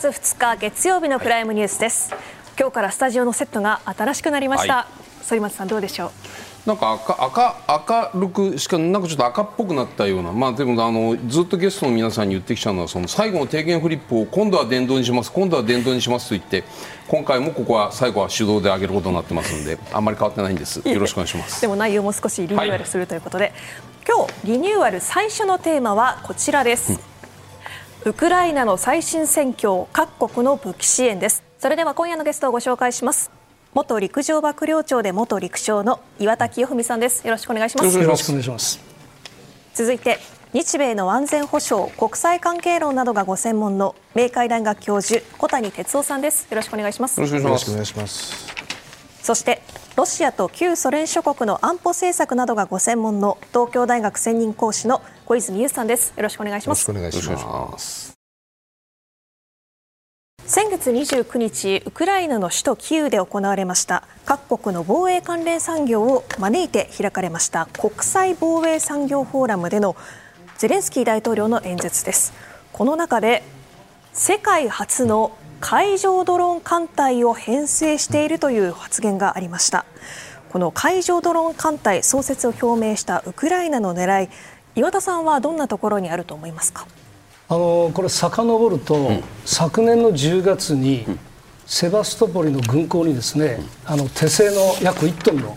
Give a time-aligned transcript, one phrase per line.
[0.00, 2.14] 10月2日月曜日のプライムニュースです、
[2.58, 6.06] 今日からスタジオのセットが新しくなりました、はい、反町さんどうでしょ
[6.64, 6.68] う？
[6.68, 10.32] なんか赤赤明るくしかなんかちょっと赤っぽくなったような。
[10.32, 15.30] まあでもあのずっとゲストの皆さんに言ってきたのはその最後の提言フリップを今度は電動にします。
[15.32, 16.64] 今度は電動にしますと言って
[17.06, 20.80] 今回もここは最後は手動で上げることになってますのであんまり変わってないんです。
[20.88, 21.60] よろしくお願いします。
[21.60, 23.52] でも内容も少しリニューアルするということで、はい、
[24.08, 26.98] 今日リニューアル最初のテーマはこちらです、うん、
[28.06, 31.42] ウクライナの最新戦況各国の武器支援です。
[31.58, 33.30] それでは今夜のゲストをご紹介します。
[33.74, 37.26] 元陸上幕僚長で元陸将の岩田清文さんです。
[37.26, 37.98] よろしくお願いします。
[37.98, 38.80] よろしくお願いします。
[39.74, 40.18] 続いて
[40.54, 46.46] 日米の安全保障国際関係論などがご専門の明海大学教授小谷哲夫さんです。
[46.50, 47.20] よろしくお願いします。
[47.20, 47.28] よろ
[47.58, 48.46] しくお願いします。
[49.22, 49.60] そして
[50.00, 56.14] ロシアと旧ソ連諸国の安保政策などがご専門の東京大学専任講師の小泉優さんです。
[56.16, 56.90] よろしくお願いします。
[56.90, 58.14] よろしくお願いします。
[60.46, 64.04] 先月29日ウクライナの首都キーウで行われました。
[64.24, 67.66] 各国の防衛関連産業を招いて開かれました。
[67.66, 69.96] 国際防衛産業フォーラムでの
[70.56, 72.32] ゼレンスキー大統領の演説です。
[72.72, 73.42] この中で
[74.14, 79.84] 世界初の海上ドローン艦隊を編成しているという発言がありました。
[80.50, 84.28] この海上ドローン艦隊創設を表明したウクライナの狙い
[84.74, 86.86] 岩田さんはどんなところにあると思いますか？
[87.48, 91.04] あのこれ遡ると、うん、昨年の10月に、
[91.66, 95.56] セバストポリの軍港にですね、あの手製の約1トンの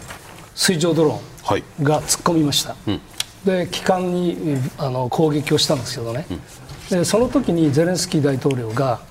[0.53, 2.99] 水上ドローンが突っ込みました、はい、
[3.45, 6.25] で機関にあの攻撃をしたんですけどね、
[6.89, 9.01] でその時にゼレンスキー大統領が、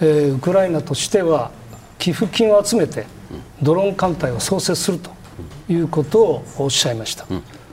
[0.00, 1.50] えー、ウクライナとしては
[1.98, 3.06] 寄付金を集めて
[3.62, 5.10] ドローン艦隊を創設すると
[5.68, 7.26] いうことをおっしゃいました、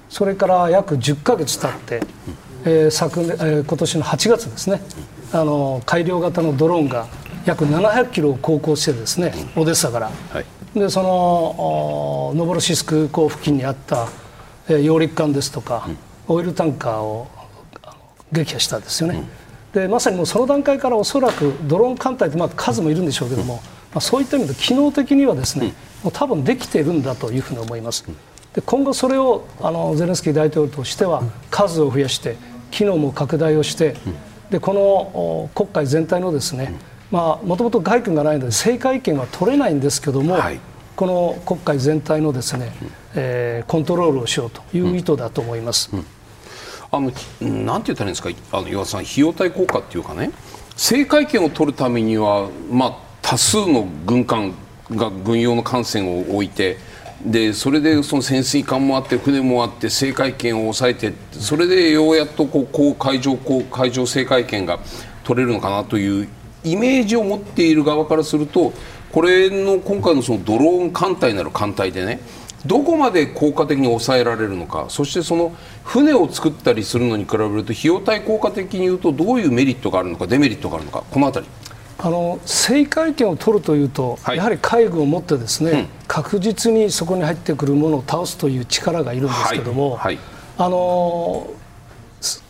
[0.10, 2.02] それから約10ヶ月経って、
[2.66, 4.82] えー、昨年、えー、今年の8月ですね、
[5.32, 7.08] あの改良型のドローンが
[7.46, 10.46] 約700キロを航行してですね、オデッサから、はい、
[10.80, 14.10] でそのノボロシスク港付近にあった、
[14.68, 15.88] えー、揚陸艦ですとか、
[16.28, 17.28] うん、オイルタンカーを
[18.32, 19.28] 撃破したんですよね、うん、
[19.74, 23.64] でまさにもうその段階からおそらくドローン艦隊ってまあ数もいるんでしょうけども、うん、ま
[23.96, 25.74] あ、そういった意味で機能的にはですね、
[26.04, 28.06] もう多分できているんだというふうに思います。
[28.54, 32.38] で今後それをあのゼレンスキー大統領としては数を増やして
[32.72, 33.96] 機能も拡大をして、
[34.50, 36.74] でこの国会全体のですね
[37.12, 40.60] もともと外君がないので政界権は取れないんですけども、はい、
[40.96, 42.72] この国会全体のですね、
[43.16, 45.90] えー、コントロールをしようという意図だと思います。
[45.94, 46.06] うんうん、
[46.92, 47.12] あの
[47.42, 50.32] なんて言ったらいいんですか、あの岩田さん、費用対効果っていうかね、
[50.74, 54.54] 政界権を取るためには、まあ、多数の軍艦
[54.92, 56.78] が軍用の艦船を置いて、
[57.26, 64.80] でそれでその潜水艦もあって船もあって制海権を抑えてそれでようやっとこうこう海上こう海上制海権が
[65.24, 66.30] 取れるのかなという
[66.64, 68.72] イメージを持っている側からすると
[69.12, 72.20] これの今回のそのドローン艦隊なる艦隊でね
[72.66, 81.52] どこまで効果的に抑えられるのかそしてその船を作ったりするのに比べると費用対効果的に言うとどういうメリットがあるのかデメリットがあるのかこの辺り。
[82.00, 90.16] あの政界権を取るというと、はい、やはり海軍を持ってですね、うん、確実にそこに入ってくるものを倒すという力がいるんですけども、はい。
[90.16, 90.26] はい、
[90.60, 91.48] あの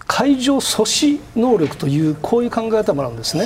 [0.06, 3.46] 海上阻止能力というこういう考え方もあるんですね。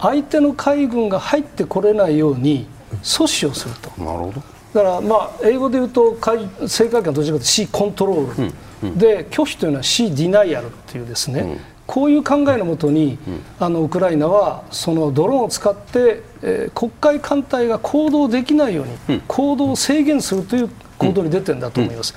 [0.00, 2.66] 相手の海軍が入ってこれないように
[3.02, 3.90] 阻止をすると。
[4.02, 11.60] なるほどだからまあ英語で言うと政界権はどちらかというと C コントロール、うんうん、で拒否というのは C ディナイアルっていうですね、うん。
[11.86, 13.18] こういう考えのもとに、
[13.58, 22.14] あのウクライナはそのドローンを使って、えー、黒海艦隊が行動できないように、行動を制限するという行動に出てるんだと思います。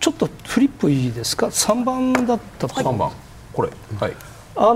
[0.00, 3.12] ちょっとフリップいいですか、3番だったと3番。
[3.52, 3.70] これ、
[4.00, 4.12] はい、
[4.56, 4.74] あの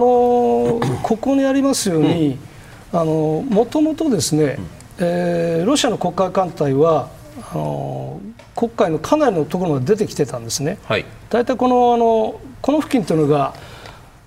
[0.78, 2.38] ー、ここにありますように、
[2.92, 4.58] あのもともとですね、
[4.98, 8.20] えー、ロシアの黒海艦隊はあの
[8.54, 10.78] 黒海のかなりのところまで出てきてたんですね。
[10.84, 13.54] はい、大体このあのこの付近というのが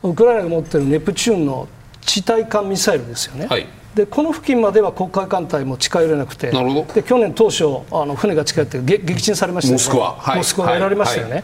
[0.04, 1.68] ウクライナが持っているネプチューンの
[2.02, 3.48] 地対艦ミサイルですよね。
[3.48, 3.68] はい。
[3.96, 9.84] でこの付近までは黒海艦隊も近寄れなくてで去年当初あの船が近寄って撃沈されましたよね。
[9.84, 11.44] モスクワ、はい、モスクワが得られましたよね、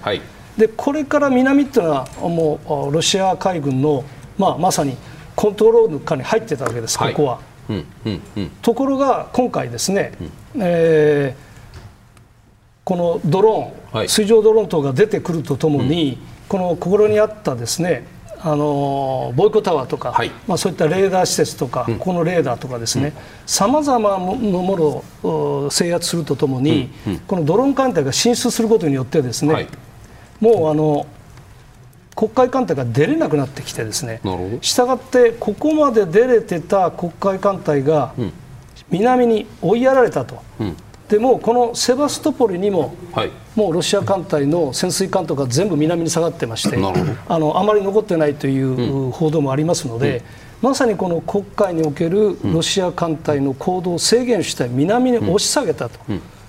[0.56, 2.60] でこれから南っていうのはも
[2.90, 4.04] うロシア海軍の、
[4.38, 4.96] まあ、まさに
[5.36, 11.55] コントロール下に入ってたわけです、ここは、うんうんうん、ところが今回ですね、うん、えー、
[12.86, 16.36] このドローン、水上ドローン等が出てくるとともに、うん。
[16.48, 18.06] この心にあったですね
[18.40, 23.14] あのボイコタワーとか、はい、まあ、そういったレーダー施設とか、うん、このレーダーとかですね
[23.48, 24.36] さまざまなも
[25.24, 27.14] のを制圧するとともに、うん。
[27.14, 29.68] うん、このドローン艦隊が進出することによってですね、はい、
[30.40, 31.08] もうあの
[32.16, 34.22] 黒海艦隊が出れなくなってきてですね
[34.62, 38.14] したがってここまで出れてた黒海艦隊が
[38.92, 40.78] 南に追いやられたと、うん、
[41.10, 46.78] でもこのセバストポリにも、はい、もうロシア艦隊の潜水艦とか全部南に下がってまして
[47.28, 50.24] あのあまり残ってないという報道もありますので、
[50.64, 56.00] うん、まさにこの黒海におけるロシア艦隊の行動を制限して南に押し下げたと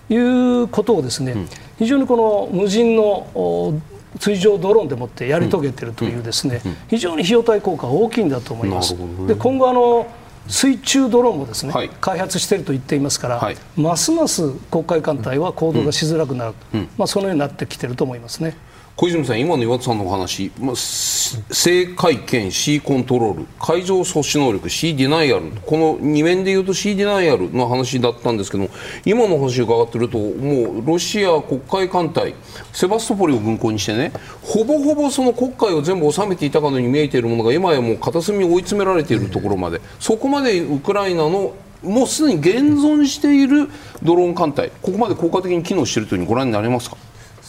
[0.09, 1.35] いうことをですね、
[1.79, 3.81] 非常にこの無人の
[4.19, 8.97] 水上ドローンでもってやり遂げているというですね、非常に費用対効果が大きいんだと思います。
[9.27, 10.07] で今後あの
[10.49, 18.57] 水中ドローンもですね、はい、開発していると言っていますから、はい、ますます黒海艦隊は行動がしづらくなる、うん、まあ、そのようになってきていると思いますね。
[18.97, 28.71] 小泉さん、今の岩田さんのお話、まあ、制海権、C コントロール、海上阻止能力、C ディナイアル、この2面でいうと C ディナイアルの話だったんですけど
[29.05, 32.35] 今の話を伺っていると、もうロシア黒海艦隊、
[32.73, 34.13] セバストポリを軍港にしてね、
[34.43, 43.69] ほぼほぼその黒海を全部収めていたかのように見えているものが、今やもう片隅に追い詰められているところまで、そこまでウクライナのもうすでに現存している
[44.03, 46.97] ドローン艦隊、ここまで効果的に機能しているというふうにご覧になれますか？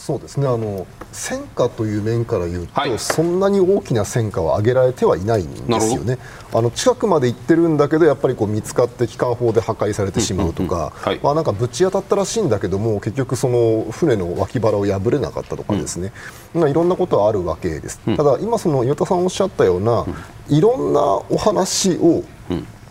[0.08, 0.46] そうですね。
[0.46, 6.16] あの戦果という面から言うと、はい、そんなに大きな戦果を上げられてはいないんですよね。
[6.50, 16.10] あの近くまで行ってるんだけどやっぱりこう見つかって機関砲で破壊されてしまうとか、まあなんかぶち当たったらしいんだけども結局その船の脇腹を破れなかったとかですね、
[16.54, 18.00] うん、いろんなことはあるわけです。
[18.16, 20.06] ただ今その岩田さんおっしゃったような、
[20.48, 22.24] いろんなお話を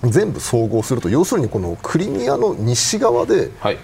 [0.03, 3.77] 全部総合すると要するにこのクリミアの西側で、はい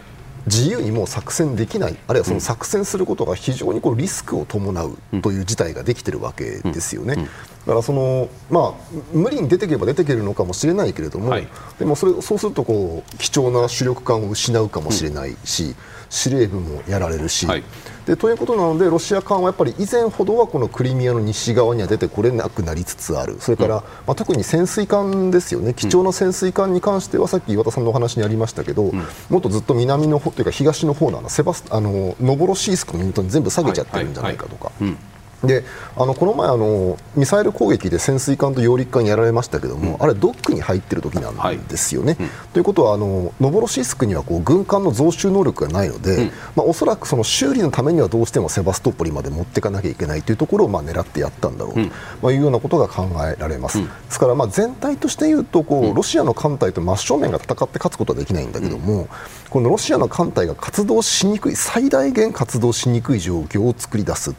[0.46, 1.98] 自由にもう作戦できない。
[2.08, 7.16] あるいはその作戦することが非常にこうリスクを伴うという事態ができているわけですよね。
[7.16, 7.24] だ
[7.68, 11.48] からその、まあ、無理に出てけば出てけるのかもしれないけれども、はい、
[11.80, 15.76] でもそれそうするとこう貴重な主力艦を失うかもしれないし、
[16.10, 17.64] 司令部もやられるし、はい、
[18.06, 23.38] でということなのでロシア艦はやっぱり以前ほどはこのクリミアの西側には出てこれなくなりつつある。
[23.40, 25.74] それから、うん、まあ、特に潜水艦ですよね。
[25.74, 34.66] 貴重な潜水艦に関してはさっき岩田さんのお話にありましたけど、うん、もっとずっと南の方というか東の方のセバスあのノボロシースクの港に全部下げちゃってるんじゃないかとか。
[34.66, 34.92] はいはい。
[34.92, 35.13] はい
[35.44, 35.64] で
[35.96, 42.16] あのこの前あの、ミサイル攻撃で潜水艦と揚陸艦やられましたけども、うん、あれ、ドックに入っている時なんですよね。
[42.18, 42.26] はい。
[42.26, 51.80] うん、ということはあの、ノボロシスクにはこう軍艦の増収能力がないので、うん、まあ、おそらくその修理のためにはどうしてもセバストポリまで持っていかなきゃいけないというところをまあ狙ってやったんだろうと、
[52.22, 53.82] まあ、いうようなことが考えられます。
[53.82, 59.08] ですからまあ全体として言うとこう、ロシアの艦隊と真正面が戦って勝つことはできないんだけども、
[59.50, 64.34] このロシアの艦隊が活動しにくい最大限活動しにくい状況を作り出す、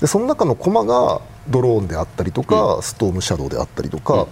[0.00, 4.26] でその中の駒がドローンであったりとか、うん、ストームシャドウであったりとか、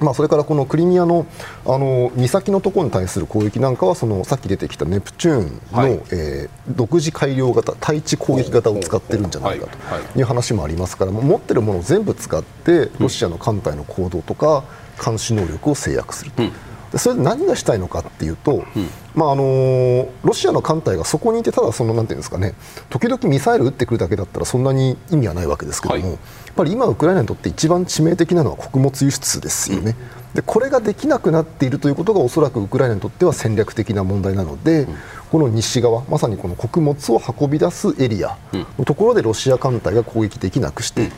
[0.00, 1.26] うん、まあ、それからこのクリミアの
[1.64, 10.22] あの岬のところに対する攻撃なんかはそのさっき出てきたネプチューンの、はい、えー、独自改良型対地攻撃型を使ってるんじゃないかとい。
[10.22, 14.64] う話もありますから、持ってるものを全部使ってロシアの艦隊の行動とか
[15.04, 16.42] 監視能力を制約すると。
[16.42, 16.52] うん。
[16.92, 22.54] でそれで何がしたいのかっていうと、うん、まああのロシアの艦隊がそこにいてただそのなんていうんですかね
[22.90, 26.18] 時々ミサイル撃ってくるだけだったらそんなに意味はないわけですけども、はい、やっ
[26.54, 29.96] ぱり今ウクライナにとって一番致命的なのは穀物輸出ですよね。
[30.28, 34.96] うん、でこれができなくなっているということがおそらくウクライナにとっては戦略的な問題なので、うん、
[35.30, 38.36] この西側まさにこの穀物を運び出すエリア
[38.78, 41.10] のところでロシア艦隊が攻撃できなくして、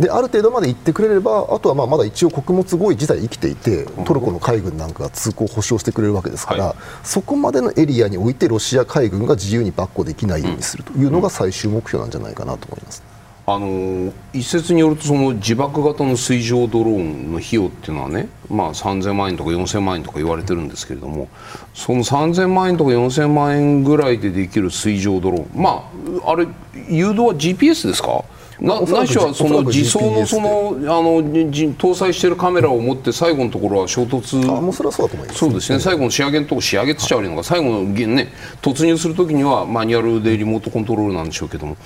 [0.00, 13.02] である程度まで行ってくれればあとはまあまだ一応穀物合意自体生きていてトルコの海軍なんかが通行を保証してくれるわけですから、はい、そこまでのエリアにおいてロシア海軍が自由に跋扈できないようにするというのが最終目標なんじゃないかなと思います。
[13.50, 21.30] あの一説によるとその自爆型の水上ドローンの費用っていうのはね、まあ、3000万円とか4000万円とか言われてるんですけれども
[21.72, 25.90] その3000万円とか4000万円ぐらいでできる水上ドローンま
[26.26, 26.46] ああれ
[26.90, 28.22] 誘導は GPS ですか？
[28.60, 34.40] なないしはその自走のそのあの搭載しているカメラを持って最後のところは衝突。
[34.50, 35.78] あもうそれはそうだと思います、そうですね。
[35.78, 41.76] 最後の仕上げのところ仕上げってちゃ悪いのが最後のね突入するときにはマニュアルでリモートコントロールなんでしょうけども。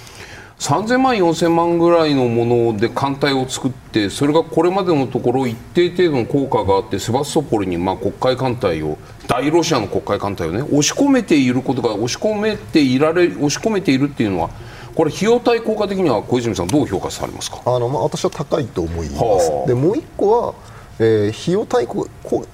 [0.59, 14.51] 3000万4000万ぐらいのもので艦隊を作ってそれがこれまでのところ一定程度の効果があってセバストポリにまあ国海艦隊を大ロシアの国海艦隊をね押し込めていることが押し込めていられ押し込めているっていうのは
[14.95, 17.63] これ費用対効果的には小泉さんどう評価されますか？
[17.65, 19.51] あの、まあ、私は高いと思います。
[19.67, 20.55] でもう一個は
[20.99, 22.07] えー、費用対効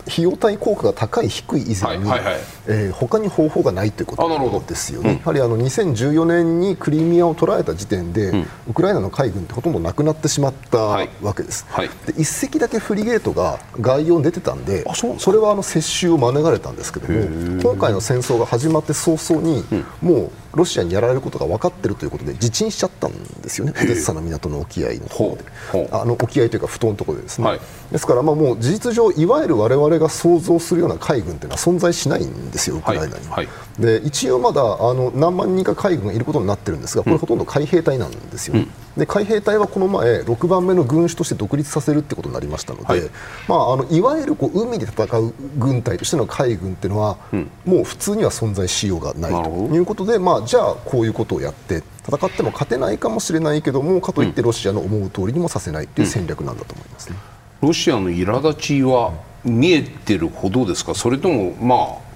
[0.07, 11.89] 費用対効果が高い低い以前に、はいはいはい、えー、他に方法がないということですよね、うん、やはりあの2014年にクリミアを捉えた時点で、うん、ウクライナの海軍ってほとんどなくなってしまったわけです、はい。
[11.89, 14.85] はい、で1隻だけフリゲートが外洋に出てたんで
[15.19, 19.65] それはあの接収を免れたんですけども今回の戦争が始まって早々に、
[20.01, 25.39] もうロシアにやられることが分かっているということで自沈しちゃったんですよね、オデッサの港の沖合のとこ
[25.73, 27.61] ろで、あの沖合というか、不当のところでですね、はい、
[27.93, 33.37] ですから、まあ、もう事実上、いわゆるわれわれが想像するような海軍というのは存在しないんですよ、ウクライナには。
[33.37, 33.47] はい。
[33.47, 34.65] はい、で一応まだあ
[34.95, 43.03] の何万人か海軍がいることになってるんですが、これ、ほとんど海兵隊なんですよ、ね、うんで海兵隊はこの前6番目の軍種として独立させるってことになりましたので、はい、
[43.49, 57.17] まあ、あのいわゆるこう海で戦う軍隊としての海軍っていうのは、うん、もう普通には存在しようがないということで、まあ、じゃあこういうことをやって戦っても勝てないかもしれないけどもかといってロシアの思う通りにもさせないという戦略なんだと思いますね、
[57.63, 59.13] うん、ロシアの苛立ちは
[59.45, 60.95] 見えてるほどですか？
[60.95, 62.08] それともまあ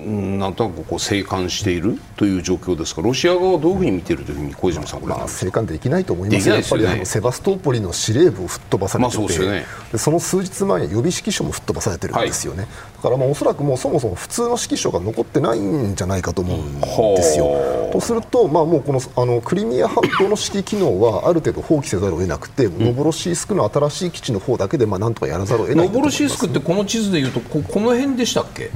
[0.00, 9.64] なんとなくこう静観しているという状況ですがロシア側はどういうふうに見ているというふうに小泉さん、まあ、静観できないと思います、ね、やっぱりあのセバストーポリの司令部を吹っ飛ばされてて、まあそね、
[9.98, 17.90] その数日前に予備指揮所も吹っ飛ばされてるんですよね、はい、だからまあおそらくもうそもそも普通の指揮所が残ってないんじゃないかと思うんですよ。
[17.92, 28.70] とすると、まあ、もうこのあのクリミア半島の指揮機能はある程度放棄せざるを得なくて、うん、ノボロシースクの新しい基地の方だけでまあなんとかやらざるを得ないノボロシースクってこの地図でいうとここの辺でしたっけ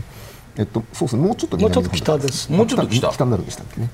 [0.56, 2.50] えっと、そうですね、もうちょっともうちょっと北です。
[2.52, 3.10] もうちょっと北。
[3.10, 3.90] 北になるんでしたっけね。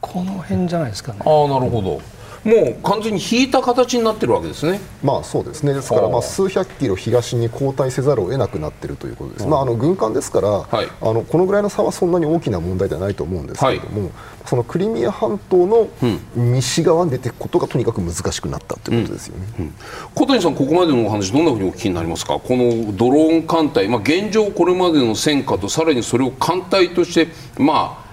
[0.00, 1.20] この辺じゃないですかね。
[1.24, 2.00] ああ、なるほど。
[2.44, 4.78] もう完全に引いた形になってるわけですね。
[5.02, 5.72] まあそうですね。
[5.72, 9.46] ですからまあ数百キロ東に後退せざるを得なくなっているということです。
[9.46, 14.10] まああの軍艦ですから、はい、あのこのぐらいの差はそんなに大きな問題ではないと思うんですけれども、はい、
[14.44, 15.88] そのクリミア半島の
[16.36, 19.46] 西側に出ていくことがとにかく難しくなったということですよね。
[19.58, 19.74] うんうん、
[20.14, 22.38] 小谷さんここまでのお話どんなふうにお聞きになりますか？
[22.38, 28.03] このドローン艦隊、まあ現状これまでの戦果とさらにそれを艦隊としてまあ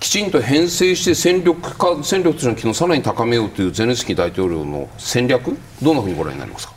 [0.00, 6.74] きちんと編成して戦力化戦力としての機能をさらに高めようというゼレンスキー大統領の戦略どんなふうにご覧になりますか？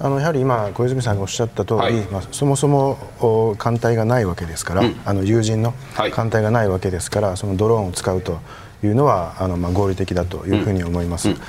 [0.00, 5.72] あのやはり今、小泉さんがおっしゃった通り、はい、まあ、そもそも艦隊がないわけですから、うん、あの友人の
[6.12, 8.40] 艦隊がないわけですから、はい、そのドローンを使うと
[8.82, 11.28] いうのはあの、まあ、合理的だというふうに思います。
[11.28, 11.40] うんうん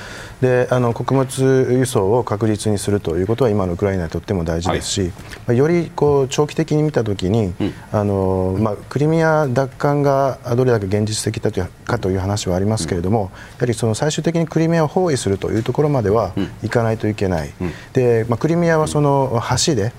[0.41, 5.11] であの穀物輸送を確実にするということは今のウクライナにとっても大事ですし、
[5.47, 19.93] はい、よりこう長期的に見たときに、うん、あのまあ、クリミア奪還がどれだけ現実的だというかという話はありますけれども、うん、やはりその最終的にクリミアを包囲するというところまではいかないといけない、うん、でまあ、クリミアはその橋で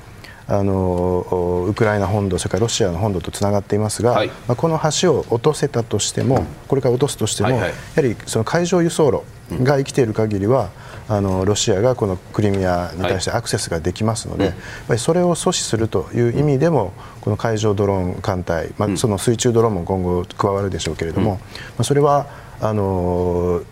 [0.48, 9.06] あのウクライナ本土、それからロシアの本土とつながっていますが、はい、まあ、この橋を落とせたとしても、これから落とすとしても、はいはい、やはりその海上輸送
[9.50, 10.70] 路が生きている限りは、
[11.08, 21.38] あのロシアがこのクリミアに対してアクセスができますので、はい、やっぱりそれを阻止するという意味でも、この海上ドローン艦隊、まあ、その水中ドローンも今後加わるでしょうけれども、ま
[21.78, 22.26] あ、それは
[22.60, 23.62] あの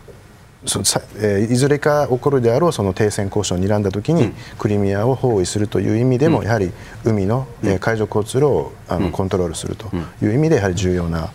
[0.66, 0.82] そ
[1.18, 6.72] えいずれか起こるであろうその停戦交渉を睨んだときに、クリミアを包囲するという意味でも、やはり
[7.04, 9.90] 海の、え海上交通路をあのコントロールすると
[10.22, 11.30] いう意味でやはり重要な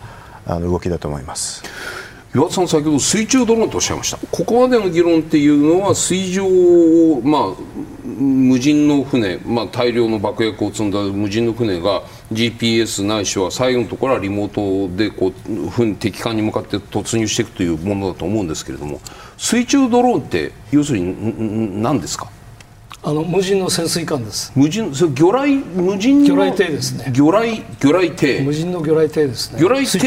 [0.46, 1.62] あの動きだと思います。
[2.32, 7.54] 岩田さん、先ほど水中ドローンとおっしゃいました、ここまでの議論っていうのは、水上を、まあ、
[8.04, 19.00] 無人の船、まあ、大量の爆薬を積んだ無人の船が GPS ないしは最後のところはリモートでこう敵艦に向かって突入していくというものだと思うんですけれども
[19.38, 22.30] 水中ドローンって要するに何ですか？
[23.02, 24.52] あの無人の潜水艦です。
[24.54, 27.10] 無人、それ魚雷無人魚雷艇ですね。
[27.14, 28.42] 魚雷魚雷艇。
[28.42, 29.58] 無人の魚雷艇ですね。
[29.58, 29.98] 魚雷艇。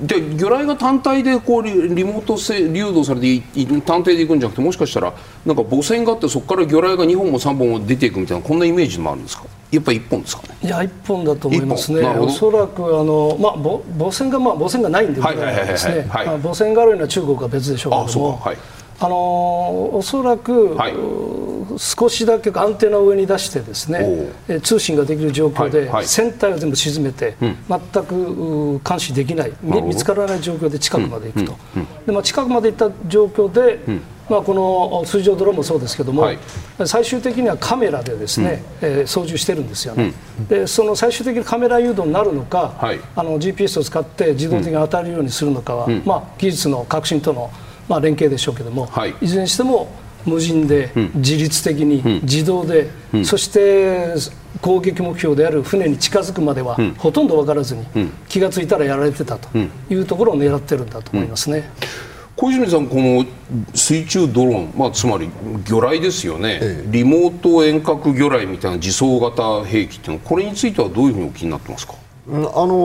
[0.00, 3.40] で魚雷が単体でこうリモート性流動されて
[3.82, 5.14] 単体で行くんじゃなくてもしかしたら
[5.46, 9.44] なんか母船があってそこから魚雷が2本も3本も出ていくみたいなこんなイメージもあるんですか？
[9.70, 10.48] やっぱり1本ですかね？
[10.60, 12.04] いや1本だと思いますね。
[12.04, 16.04] おそらくあのまあ母母船がまあ母船がないんでですね。
[16.10, 18.38] 母船があるような中国は別でしょうけども。
[18.38, 18.56] はい。
[19.04, 20.94] あのおそらく、はい、
[21.76, 24.32] 少しだけアンテナを上に出してですね
[24.62, 25.88] 通信ができる状況で、はい。
[25.88, 31.82] はい、船体を全部沈めて、うん、全く監視できない見つからない状況で近くまで行くと、うん。
[31.82, 33.78] うん、でまあ、近くまで行った状況で、
[34.30, 36.38] まあ、この水上ドローンもそうですけども、はい、
[36.86, 47.50] 最終的にはカメラでですね、うん、えー、操縦してるんですよね、うん、でその最終的にカメラ誘導になるのか、はい、あの GPS を使って自動的に当たるようにするのかは、うん、まあ、技術の革新との、
[47.88, 49.92] まあ、連携でしょうけども、はい、いずれにしても
[50.24, 52.90] 無人で自律的に自動で、
[53.24, 54.14] そして
[54.62, 57.84] 攻撃目標である船に近づくまではほとんど分からずに
[58.28, 59.48] 気が付いたらやられてたと
[59.90, 61.70] いうところを狙ってるんだと思いますね。
[62.36, 63.24] 小泉さん、この
[63.74, 65.30] 水中ドローン、まあ、つまり
[65.64, 71.94] 魚雷ですよね、ええ、リモート遠隔魚雷みたいな自走型兵器っていうのこれについてはどういうふうにお気になってますか？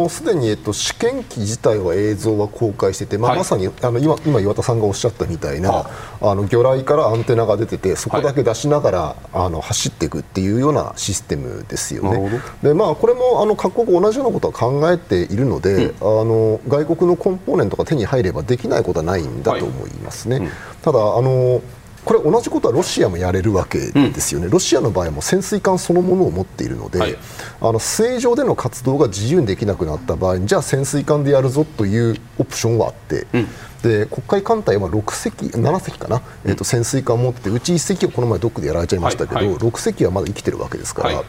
[0.10, 5.90] すでに、えっと、試験機自体は映像は公開してて、まあ、はい、まさにあの今今岩田さんがおっしゃったみたいな
[6.22, 6.36] あ。
[6.36, 12.42] の魚雷からアンテナが出ててそこだけ出しながら、はい、あの走っていくっていうようなシステムですよね。
[12.62, 20.40] でまあ、これもあの各国同じようなことは考えているので、うん、あの外国のコンポーネントが手に入ればできないことはないんだと思いますね。
[20.40, 20.48] はい。
[20.48, 21.62] うん、ただあの
[22.10, 27.16] これ同じことはロシアもやれるわけですよね、うん、ロシアの場合も潜水艦そのものを持っているので、はい、
[27.62, 33.48] あの水上での活動が自由にできなくなった場合にじゃあ潜水艦でやるぞというオプションはあって、うん、
[33.84, 41.24] で黒海艦隊は6隻7隻かな、えー、と潜水艦を持ってうち1隻をこの前ドックでやられちゃいましたけど、はいはい、6隻はまだ生きてるわけですから。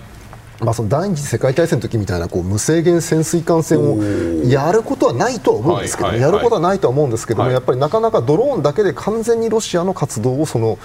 [0.61, 10.79] まあ、その第二次世界大戦の時みたいなこう無制限潜水艦戦をやることはないとは思うんですけど、やることはないとは思うんですけども、やっぱりなかなかドローンだけで完全にロシアの活動をその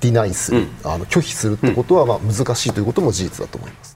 [0.00, 3.93] ディナイする、うん、あの拒否するってことはまあ難しいということも事実だと思います。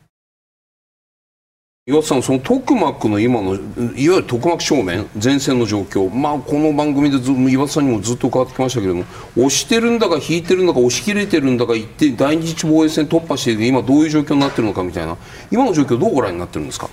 [1.88, 3.62] 岩田さん、そのトクマックの今のいわ
[3.96, 9.04] ゆるトクマック正面、前線の状況、まあ、この番組でず岩田さんにもずっと変わってきましたけれども、
[9.38, 15.16] 押してるんだか引いてるんだか、押し切れてるんだか、言って第二次防衛戦突破して、今、どういう状況になってるのかみたいな、
[15.50, 16.90] 今の状況、どうご覧になってるんですか？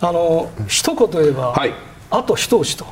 [0.00, 1.72] あの一言言えば、はい、
[2.10, 2.86] あと一押しと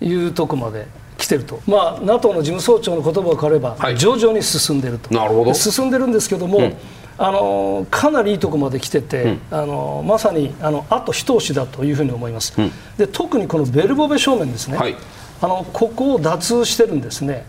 [0.00, 0.86] いうとこまで
[1.18, 5.52] 来てると、まあ、NATO の事務総長の言葉を借りれば、はい、徐々に進んでると、なるほど。
[5.52, 6.76] 進んでるんですけども、うん、
[7.18, 14.94] あのかなりいいところまで来てて、うん、あのまさにあのあと一押しだというふうに思います、うん、で特にこのベルボベ正面ですね、はい、
[15.40, 17.46] あのここを脱してるんですね、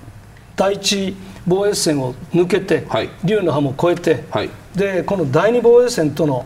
[0.55, 6.45] 第一防衛線を抜けて、はい、竜の葉も越えて、はい、でこの第二防衛線との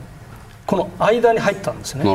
[0.72, 2.06] この間に入ったんですね。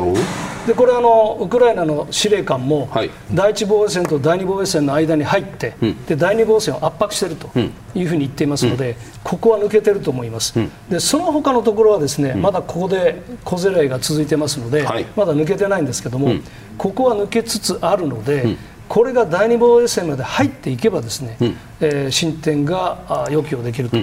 [0.66, 7.50] でこれあのウクライナの司令官も、はい、第一防衛線と第二防衛線の間に入って、うん、で第二防衛線を圧迫していると
[7.94, 16.32] いうふうに言っていますので、うん、ここは抜けてると思います、うん、でその他のところはですね、まだここで小競りが続いてますので、はい、まだ抜けてないんですけども、
[16.78, 18.56] ここは抜けつつあるので、
[18.88, 21.36] これが第二防衛線まで入っていけばですね、
[21.80, 23.98] えー、進展が予期をできると。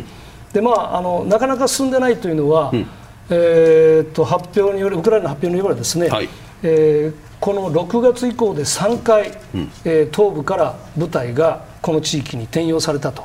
[0.53, 2.71] でまあ、あのなかなか進んでないというのは、
[3.29, 6.29] えー、と発表によりウクライナの発表によればですね、はい、
[6.61, 13.23] えー、この6月以降で3回、うん、えー、東部から部隊がこの地域に転用されたと。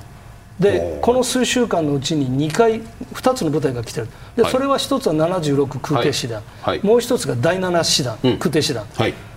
[0.58, 2.82] でこの数週間のうちに2回、
[3.14, 8.84] 2つの部隊が来てる、で、はい、それは1つは76空挺師団、はい、もう1つが第7師団、うん、空挺師団、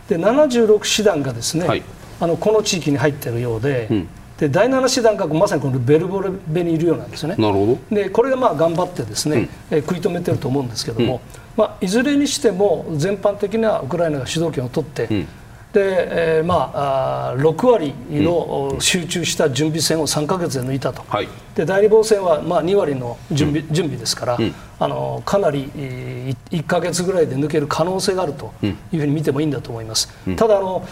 [0.10, 1.84] で76師団がですね、
[2.20, 4.10] あのこの地域に入っているようで、うん
[4.42, 7.36] で第7師団がまさにこのベルボレベにいるようなんですね。
[7.38, 7.96] なるほど。
[7.96, 11.22] でこれがまあ頑張ってですね、うん、え食い止めてると思うんですけども、うん、
[11.58, 15.28] まあ、いずれにしても全般的なウクライナが主導権を取って、うん、
[15.74, 24.40] でえー、まあ、あ6割の集中した準備戦を3か月で抜いたと、はい、で第2防戦はまあ2割の準備,、準備ですから、
[24.80, 25.70] あのかなり
[26.50, 30.12] 1か月ぐらいで抜ける可能性があるというふうに見てもいいんだと思います。
[30.36, 30.84] ただあの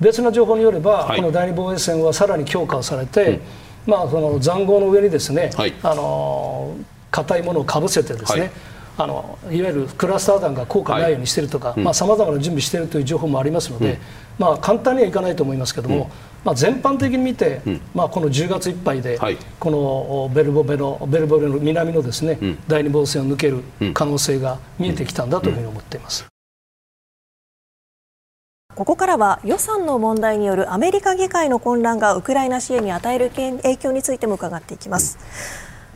[0.00, 3.40] 別の情報によれば、はい、この第二防衛線はさらに強化されて、
[3.86, 6.76] うん、まあ、その塹壕の上にですね、はい、あの
[7.10, 8.50] 硬いものをかぶせてですね、はい。
[8.98, 13.98] あのいわゆるクラスター弾が効果ないようにしているとかさまざ、まな準備しているという情報もありますので、うん、
[14.38, 16.10] まあ、簡単にはいかないと思いますけども、うん、
[16.44, 26.26] まあ、全般的に見て、うん、まあ、この10月いっぱいで、はい、このベルボベのベルボベの南のですね、第二防線を抜ける可能性が見えてきたんだというふうに思っています。
[28.76, 35.18] ここからは予算の問題によるアメリカ議会の混乱がウクライナ支援に与える影響についても伺っていきます。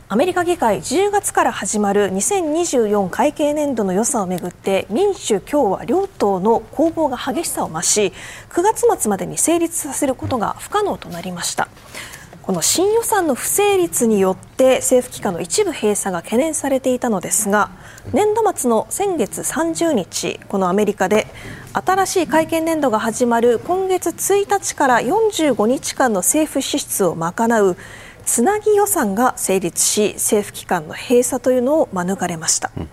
[0.09, 8.11] アメリカ議会10月から始まる2024会計年度の予算をめぐって民主・共和両党の攻防が激しさを増し
[8.49, 11.69] 9月末までに成立させることが不可能となりました
[12.51, 17.71] この新予算の不成立によって政府機関の一部閉鎖が懸念されていたのですが
[18.11, 21.27] 年度末の先月30日このアメリカで
[21.71, 27.77] 新しい会計年度が始まる今月1日から45日間の政府支出を賄う
[28.25, 32.89] つなぎ予算が成立し政府機関の閉鎖というのを免れました、うん、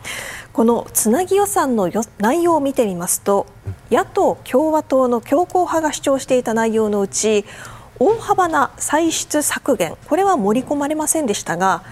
[0.52, 3.48] このつなぎ予算の内容を見てみますと
[3.90, 7.44] 野党・共和党の強硬派が主張していた内容のうち
[8.00, 9.96] 大幅な歳出削減。
[10.08, 11.82] これは盛り込まれませんでしたが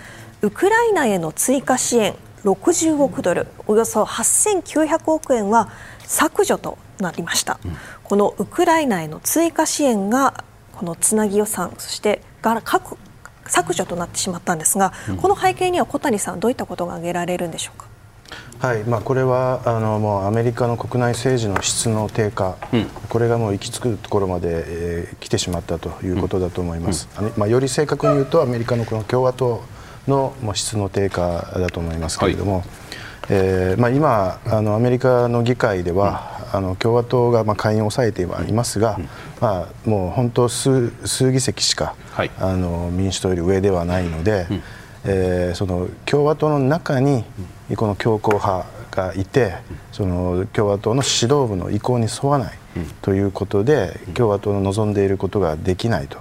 [0.43, 2.15] ウクライナへの追加支援
[2.45, 12.97] 60億ドルおよそ8900億円は削除となりました、うん、このウクライナへの追加支援がこのつなぎ予算そして各
[13.47, 17.86] 削除となってしまったんですが、うん、この背景には小谷さんどういったことが挙げられるんでしょうか？
[18.59, 29.63] はいまあ、これはあのもうアメリカの国内政治の質の低下、うん、これがもう行き着くところまで、えー、来てしまったということだと思います、うん、まあ、より正確に言うとアメリカのこの共和党
[30.09, 32.65] の質の低下だと思いますけれども、はい。
[33.29, 39.09] えーまあ、今あのアメリカの議会では、うん、あの共和党がまあ下院を抑えてはいますが、うん、
[39.41, 44.63] まあ、もう本当数数議席しか、はい、あの民主党より上ではないので、うん、
[45.05, 47.25] えー、その共和党の中に
[47.75, 49.55] この強硬派がいて
[49.93, 52.59] その共和党の指導部の意向に沿わない
[53.03, 56.19] ということで共和党の望んでいることができないと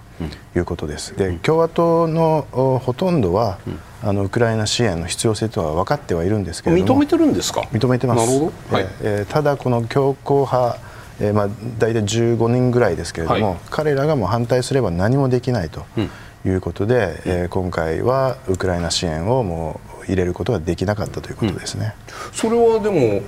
[0.56, 1.16] いうことです。
[1.16, 2.48] で共和党の
[2.84, 3.60] ほとんどは、
[4.02, 7.62] あのウクライナ支援の必要性とは分かってはいるんですけれども認めてるんですか？
[7.72, 8.40] 認めてます、
[8.72, 10.80] はい、えー、ただこの強硬派
[11.18, 15.86] えーまあ、大体15人ぐらいですけれども、はい、彼らがもう反対すれば何もできないと
[16.46, 21.96] いうことで、うん、えー、今回はウクライナ支援をもう入れることができなかったということですね。
[22.32, 23.22] うん、それはでも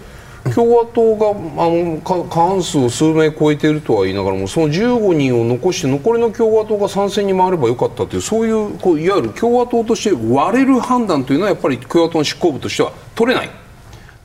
[0.55, 1.33] 共和党があ
[1.69, 13.49] の過半数を数名超えているとは言いながらもその15人を残して残りの共和党が参戦に回ればよかったというそういうこういわゆる共和党として割れる判断というのはやっぱり共和党の執行部としては取れない。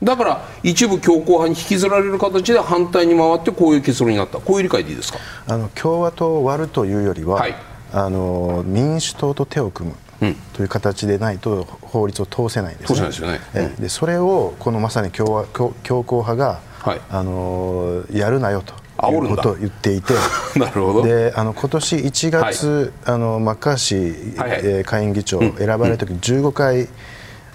[0.01, 5.19] だから一部強硬派に引きずられる形で反対に回ってこういう結論になったこういう理解でいいですか？
[5.47, 7.55] あの共和党を割るというよりは、はい、
[7.91, 9.95] あの民主党と手を組む。
[10.53, 13.11] という形でないと法律を通せないんですね。
[13.11, 13.39] そね
[13.79, 18.81] でそれをこのまさに共和強強硬派が、はい、あのやるなよと。
[19.11, 20.13] いうことを言っていて。
[20.55, 21.03] なるほど。
[21.03, 26.87] であの今年1月、はい、あのマッカーシー、はいはい、えー、下院議長選ばれる時に15回、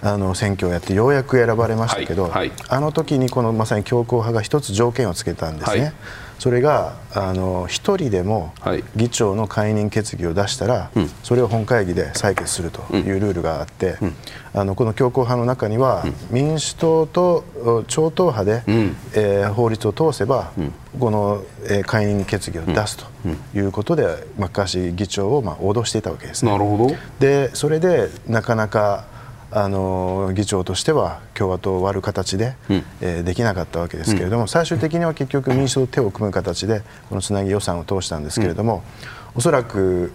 [0.02, 2.32] あの選挙をやってようやく選ばれましたけど、はい。
[2.32, 5.92] はい、あの時にこのまさに強硬派が一つ条件をつけたんですね。
[6.38, 8.52] はいそれがあの1人でも
[8.96, 14.14] 議長の解任決議を出したら、はい、それを本会議で採決するというルールがあって、うん、
[14.54, 20.52] あのこの強硬派の中には、うん、民主党と超党派で、うん、えー、法律を通せば、
[20.98, 23.06] この、えー、解任決議を出すと
[23.54, 24.06] いうことで、
[24.38, 26.96] マッカーシー議長を、まあ、脅していたわけです、ね、なるほど。
[27.18, 29.06] でそれでなかなか
[29.50, 38.82] あの議長としては共和党を割る形で、うん、えー、できなかったわけですけれども、うん、最終的には結局民主党と手を組む形でこのつなぎ予算を通したんですけれども、うん、
[39.36, 40.12] おそらく、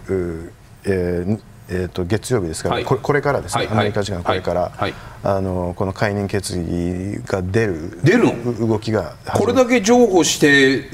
[0.84, 7.98] えー、えー、と月曜日ですから、はい、これからですね、はい、アメリカ時間これから、はい、あのこの解任決議が出る。
[8.04, 8.68] 出るの？
[8.68, 9.14] 動きが。
[9.32, 10.84] これだけ譲歩して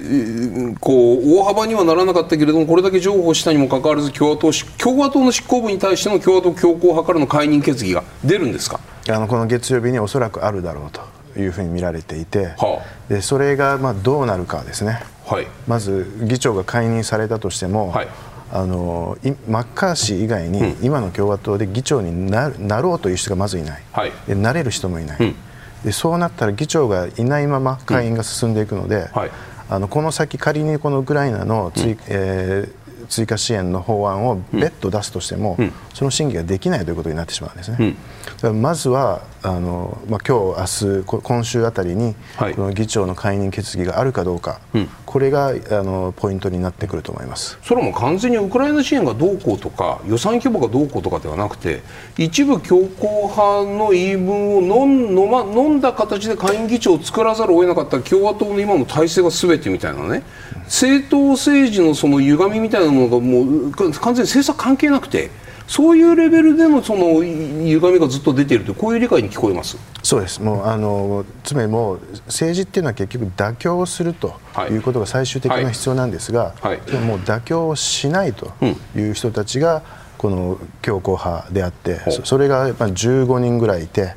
[0.78, 8.78] こう大幅にはならなかったけれどもこれだけ譲歩したにもかかわらず共和党共和党の執行部に対しての共和党強硬派からの解任決議が出るんですか？
[9.08, 11.00] あのこの月曜日におそらくあるだろうと
[11.40, 18.08] いうふうに見られていて、はあ、でそれがまあどうなるかですね、はい、まず議長が解任されたとしても、はい
[18.52, 19.16] あの
[19.48, 25.36] マッカーシー以外に、今の共和党で議長になろうという人がまずいない、はい、でなれる人もいない、うん、
[25.84, 29.30] でそうなったら議長がいないまま下院が進んでいくので、うんはい、
[29.68, 37.76] あのこの先、仮にこのウクライナの追,、うん、えー追加支援の法案を別途出すとしても、うん、その審議ができないということになってしまうんですね。
[37.80, 37.98] うん、だ
[38.40, 51.82] からまずはあの、まあ、今日、明日今週あたりに、はい、この議長の解任決議があるかどうか、うん、これがあのポイントになってくると思いますそれも完全にウクライナ支援がどうこうとか予算規模がどうこうとかではなくて
[52.16, 60.22] 一部強硬派の言い分を飲ん,、ま、飲んだ形で下院議長を作らざるを得なかった共和党の今の体制がすべてみたいなね
[60.66, 65.30] 政党政治のその歪みみたいなものがもう完全に政策関係なくて。
[65.70, 69.78] そういうレベルでのその歪みがずっと出ているとこういう理解に聞こえます？
[70.02, 70.42] そうです。
[70.42, 74.74] もうあのつまりもう政治っていうのは結局妥協をするとい。
[74.74, 76.80] うことが最終的な必要なんですが、はい。
[76.80, 78.52] はい、もう妥協をしないと
[78.96, 79.82] いう人たちが
[80.18, 82.08] この強硬派であって、う。
[82.08, 84.16] ん、それがやっぱり15人ぐらいいて。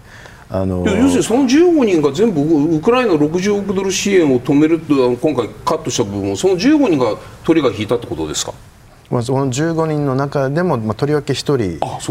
[0.50, 8.54] あの要するにその15人が全部ウクライナ60億ドル支援を止めると今回カットした部分をその15人がトリガー引いたってことですか
[9.14, 11.54] まあ、その15人の中でも、まあ、とりわけ1人、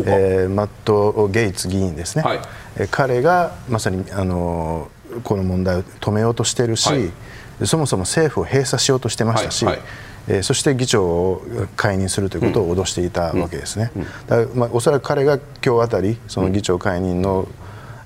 [0.07, 2.41] えー、マット・ゲイツ議員ですね、はい、
[2.79, 4.89] え彼がまさにあの
[5.25, 9.85] この問題を止めようとしているし、はい、そもそも政府を閉鎖しようとしてましたし、はいはい、
[10.29, 11.43] えー、そして議長を
[11.77, 13.91] 解任するということを脅していたわけですね。
[13.97, 14.03] うん。
[14.03, 17.49] うん、だまあ、おそらく彼が今日あたりその議長解任の、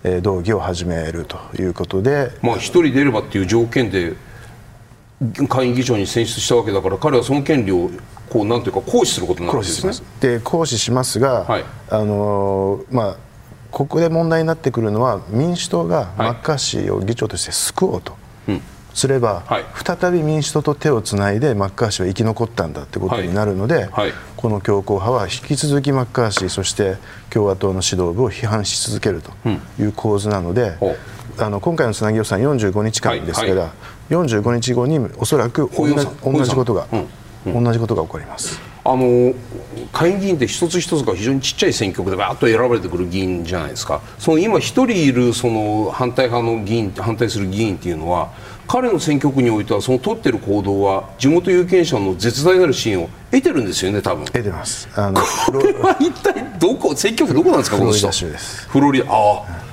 [0.04, 4.14] えー、動議を始めるということで、まあ、1人出ればという条件で
[5.48, 7.90] 下院議長に選出したわけだから彼はその権利を
[8.29, 9.87] こうなんていうか行使することになるんです。
[9.87, 9.92] ね。
[10.20, 13.16] で行使しますが、はい、あのまあ
[13.70, 18.16] ここで問題になってくるのは民主党がマッカーシーを議長として救おうと。
[18.96, 26.96] すれば、はい、再び民主党と手をつないでマッカーシーは生き残ったんだということになるので、はい、この強硬派は引き続きマッカーシーそして
[27.29, 29.33] 共和党の指導部を批判し続けると
[29.79, 30.94] いう構図なので、うん、
[31.38, 33.66] あの今回のつなぎ予算45日間ですから、はいは
[34.11, 35.87] い、45日後におそらく同
[36.44, 36.87] じことが。
[36.92, 37.07] うん
[37.53, 38.61] 同じことが起こります。
[38.85, 39.35] あの
[39.92, 44.01] 下院議員って一つ一つが非常にちっちゃい選挙区でバーッと選ばれてくる議員じゃないですか。
[44.18, 48.31] その今一人いるその反対派の議員反対する議員っていうのは
[48.68, 54.25] 彼の選挙区においてはその取ってる行動は地元有権者の絶大なる支援を得てるんですよね多分。
[54.27, 54.88] 得てます。
[54.94, 58.68] あのこれは一体どこ選挙区どこなんですかフロリダ州です。
[58.68, 59.07] フロリダ。
[59.09, 59.65] ああ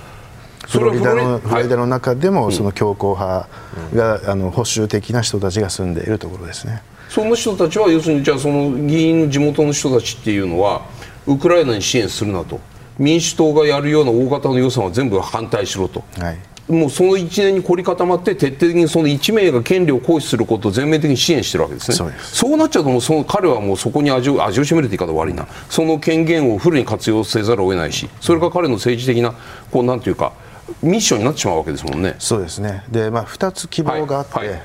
[0.68, 3.48] フロリダのフロリダの中でもその強硬派
[3.94, 6.82] が、あの保守的な人たちが住んでいるところですね。
[7.10, 10.82] その人たちは要するにじゃあその議員の地元の人たちっていうのは
[11.28, 12.60] ウクライナに支援するなと。
[13.00, 22.12] 民主党がやるような大型の予算は全部反対しろと、はい、もうその一年に凝り固まって徹底的にその1名が権利を行使することを全面的に支援してるわけですね。
[22.22, 25.48] そうなっちゃうともうその彼はもうそこに味を味を占めるって言い方悪いな。
[25.70, 29.34] その権限をフルに活用せざるを得ないしそれが彼の政治的な
[29.72, 30.34] こうなんていうか
[30.82, 32.16] ミッションになってしまうわけですもんね。
[32.20, 32.84] そうですね。
[32.90, 34.62] で、まあ、2つ希望があって、はいはい、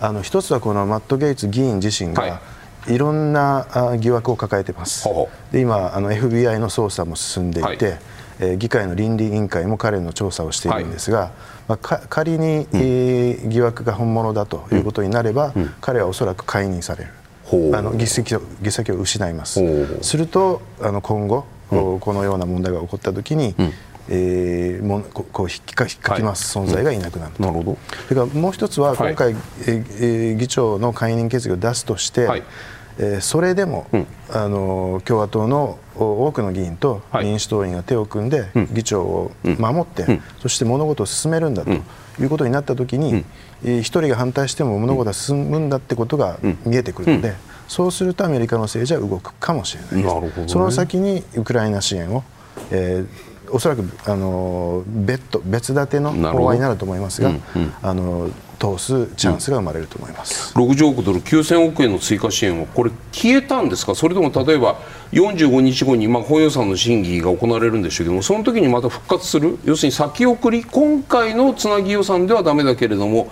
[0.00, 2.40] あの1つはこのマット・ゲイツ議員自身が、はい。
[2.88, 3.66] いろんな
[4.00, 5.08] 疑惑を抱えています、
[5.52, 7.98] で今あの FBI の捜査も進んでいて、はい、
[8.40, 11.30] えー、議会の倫理委員会も彼の調査をしているんですが、はい、
[11.68, 17.10] まあ、仮に、うん、えー、疑惑が本物だということになれば、うん、彼はおそらく解任される。
[17.74, 19.60] あの議席を議席を失います。
[20.02, 23.72] するとあの今後、うん、このような問題が起こったときに、うん
[24.10, 27.78] えー、もここう引っか引っかきます、はい、存在がいなくなると、なるほど。
[28.08, 32.42] それからもう一つは今回、はい、えー、議長の解任決議を出すとして、はい、
[32.98, 43.24] えー、それでも、うん、あの共和党の多くの議員と民主党員が手を組んで、議長を守って、うん、そして物事を進めるんだということになったときに、
[43.64, 47.34] うん、一人が反対しても物事は進むんだってことが見えてくるので、
[47.66, 52.24] そうするとアメリカの政治は動くかもしれないです、ね、その先にウクライナ支援を、
[52.70, 53.08] えー、
[53.50, 64.80] おそらくあの別途別立ての法案になると思いますが、うんうん、あの通すチャンスが生まれると思います、うん、60億ドル、9000億円の追加支援は、これ、消えたんですか、それとも例えば
[65.12, 73.30] 45日後に、まあ、本予算の審議が行われるんでしょうけども、その時にまた復活する、要するに先送り、今回のつなぎ予算ではだめだけれども、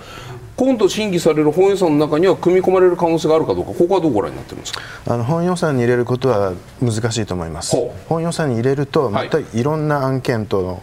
[0.56, 4.80] 今度審議される本予算の中には組み込まれる可能性があるかどうか、ここはどうご覧になってるんですか？
[5.06, 7.76] あの本予算に入れることは難しいと思います、
[8.08, 10.82] 本予算に入れると、またいろんな案件との,、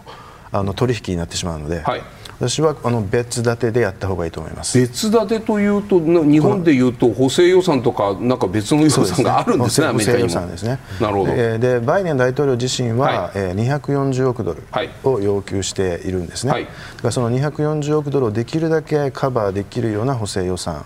[0.52, 1.80] あの取引になってしまうので。
[1.80, 2.02] はい
[2.38, 4.78] 私はあの別立てでやった方がいいと思います。
[4.78, 10.78] 別立てというと日本でいうと補正予算とかなんか別の予算があるんですね、補正予算ですね。
[11.00, 13.30] なるほど、えー、でバイデン大統領自身は、はい。
[13.34, 14.62] えー、240億ドル
[15.04, 20.84] を要求しているんですね、はい、だからその240億ドルをできるだけカバーできるような補正予算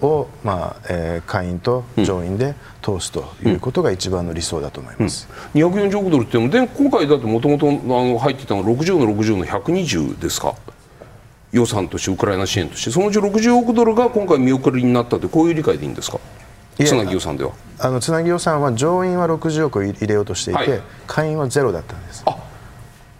[0.00, 10.54] を、うん、まあえー、下院と上院で通すということが一番の理想だと思います、うん、240億ドルってで今回だってもともと入ってたのは60の60の120ですか？
[11.52, 16.18] 予算としてウクライナ支援としてそのうち60億ドルが今回見送りになったとこういう理解でいいんですか？
[16.76, 17.52] つなぎ予算では。
[17.78, 22.22] あのつなぎ予算は上院は60億入れようとしていて、はい、下院はゼロだったんです。
[22.26, 22.36] あ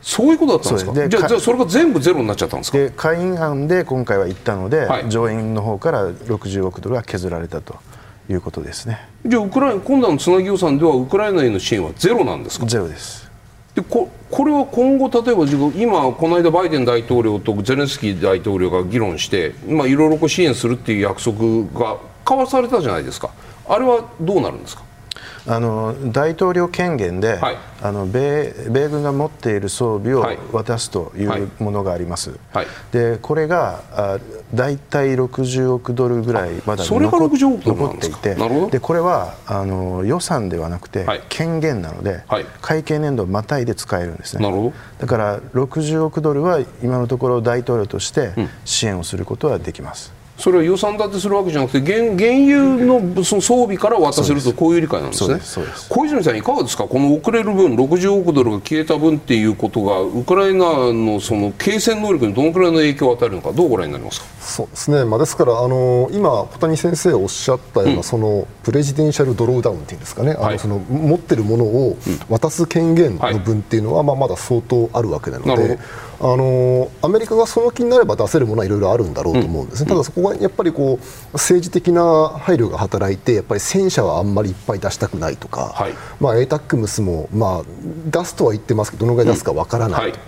[0.03, 1.09] そういうことだったんですか？
[1.09, 2.79] じゃあそれが全部ゼロになっちゃったんですか？
[2.79, 7.77] で下院案で今回は行ったので、はい、上院の方から60億ドルが削られたと
[8.31, 8.99] いうことですね。
[9.27, 12.65] じゃあウクライナ今度のつなぎ予算ではウクライナへの支援はゼロなんですか？
[12.67, 13.30] ゼロです
[13.75, 15.45] でここれは今後、例えば
[15.77, 21.39] 今、この間バイデン大統領とゼレンスキー大統領が議論していろいろ支援するっていう約束
[21.79, 23.31] が交わされたじゃないですか、
[23.69, 24.83] あれはどうなるんですか？
[25.47, 34.19] あの大統領権限で、はい、あの米米軍が持っている装備を渡すというものがあります、はい、でこれがあ
[34.55, 38.35] 大体60億ドルぐらいまだ残っていて
[38.71, 42.25] でこれはあの予算ではなくて、権限なので、
[42.61, 44.73] 会計年度をまたいで使えるんですね。
[44.99, 48.33] だから60億ドルは今のところ大統領として
[48.65, 50.20] 支援をすることはできます。
[50.41, 55.41] それは予算立てするわけじゃなくて原原油のその装備から渡せるとこういう理解なんですね。
[55.89, 56.85] 小泉さんいかがですか？
[56.85, 64.27] この遅れる分60億ドルが消えた分っていうことがウクライナのその継戦能力にどのくらいの影響を与えるのかどうご覧になりますか？
[64.41, 71.97] そうですね、まあ、ですからあの今小谷先生おっしゃったような、うん、そのプレジデンシャルドローダウンっていうんですかね、はい、あのその持ってるものを
[72.29, 75.79] 渡す権限の分っていうのは、まあ、まだ相当あるわけなので。
[76.23, 87.63] あのアメリカがその気になれば出せるものはいろいろあるんだろうと思うんですね、うん、ただそこはやっぱりこう政治的な配慮が働いてやっぱり戦車はあんまりいっぱい出したくないとか、はい、まあ、ATACMS も、まあ、
[88.11, 90.09] 出すとは言ってますけどどのぐらい出すかわからない。
[90.09, 90.21] うんはい。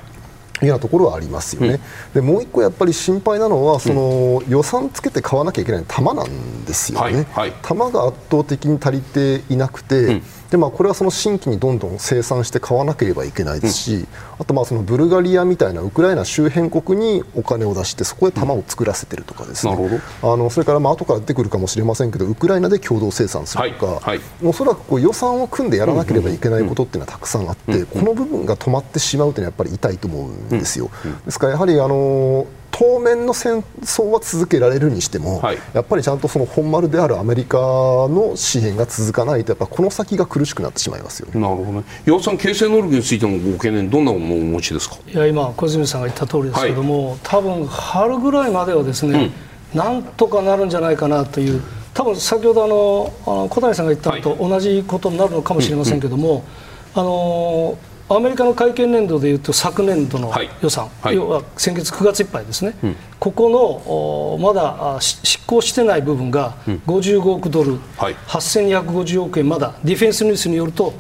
[0.63, 1.81] いうようなところはありますよね、
[2.15, 7.25] うん、でもう一個やっぱり心配なのはその、予算つけて買わなきゃいけない弾なんですよね、はい。
[7.25, 10.23] はい、弾が圧倒的に足りていなくて、うん
[10.53, 14.07] でまあ、これはその新規にどんどん生産して買わなければいけないですし、うん、
[14.39, 30.91] あとまあそのブルガリアみたいなウクライナ周辺国にお金を出してそこで弾を作らせてるとかですね、うん、あのそれからまあ後から出てくるかもしれませんけどウクライナで共同生産するとか、はいはい、おそらくこう予算を組んでやらなければいけないことっていうのはたくさんあって、この部分が止まってしまうというのはやっぱり痛いと思うんですよ。
[31.25, 41.85] ですからやはりあの当面の戦争は続けられるにしても、はい、やっぱりちゃんとその本丸であるアメリカの支援が続かないとやっぱこの先が苦しくなってしまいますよ、ね、なるほどね。
[42.07, 44.97] 岩田さん形成能力についてのご懸念どんなものをお持ちですか？
[45.07, 49.33] いや今小泉さんが言った通りですけども、はい、多分春ぐらいまではですね、
[49.75, 56.43] うん、なんとかなるんじゃないかなという多分先ほどあのあの小谷さんが言ったのと同じことになるのかもしれませんけども、
[56.95, 57.77] あの
[58.17, 66.55] アメリカの会計年度でいうと昨年度の予算、はい、要は先月9月いっぱいですね、うん、ここのまだ執行してない部分が
[66.87, 69.75] 55億ドル、うんはい、8250億円まだ。
[69.85, 70.93] ディフェンスニュースによると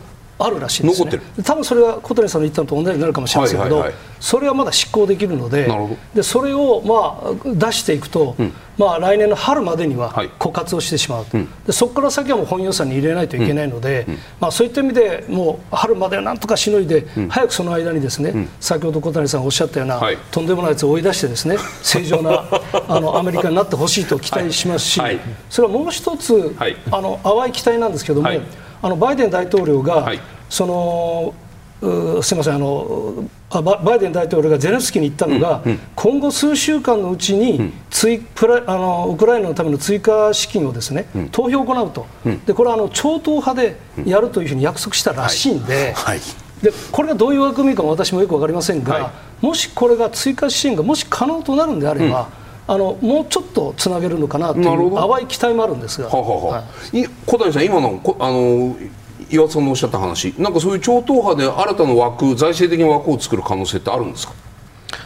[0.44, 5.68] あるらしいんです、ね、多分それは小谷さんの言ったのと同じになるかもしれませんけど、はいはいはい、それはまだ執行できるので
[6.14, 22.44] でそれをまあ出していくと、うん、まあ、来年の春までには枯渇をしてしまう、はい、でそこから先はもう本予算に入れないといけないので、うん、まあ、そういった意味でもう春まではなんとかしのいで、うん、早くその間にですね、先ほど小谷さんがおっしゃったような、はい、とんでもないやつを追い出してですね 正常な
[22.88, 25.18] あのアメリカになってほしいと期待しますし、はい、
[25.50, 26.54] それはもう一つ、
[26.90, 28.28] あの淡い期待なんですけども、
[28.82, 30.12] あのバイデン大統領が、
[30.50, 31.34] その
[32.22, 33.28] すみませんあの
[33.60, 42.06] バイデン大統領がゼレンスキーに言ったのが、うんうん、今後数週間のうちに追プラあのウクライナのための追加資金をですね、うん、投票を行うと、
[42.46, 45.92] でこれはあの超党派でやるというふうに約束したらしいんで。
[45.92, 46.18] はい。
[46.18, 46.42] はい。
[46.62, 52.28] でこれがどういう枠組みかも私もよく分かりませんが、はい、もしこれが追加支援がもし可能となるんであれば、
[52.66, 58.76] あのもうちょっとつなげるのかなという淡い期待もあるんですが、ははははい、小谷さん、今のあの
[59.30, 64.34] 岩田さんのおっしゃった話なんかそういう超党派で新たな枠財政的な枠を作る可能性ってあるんですか？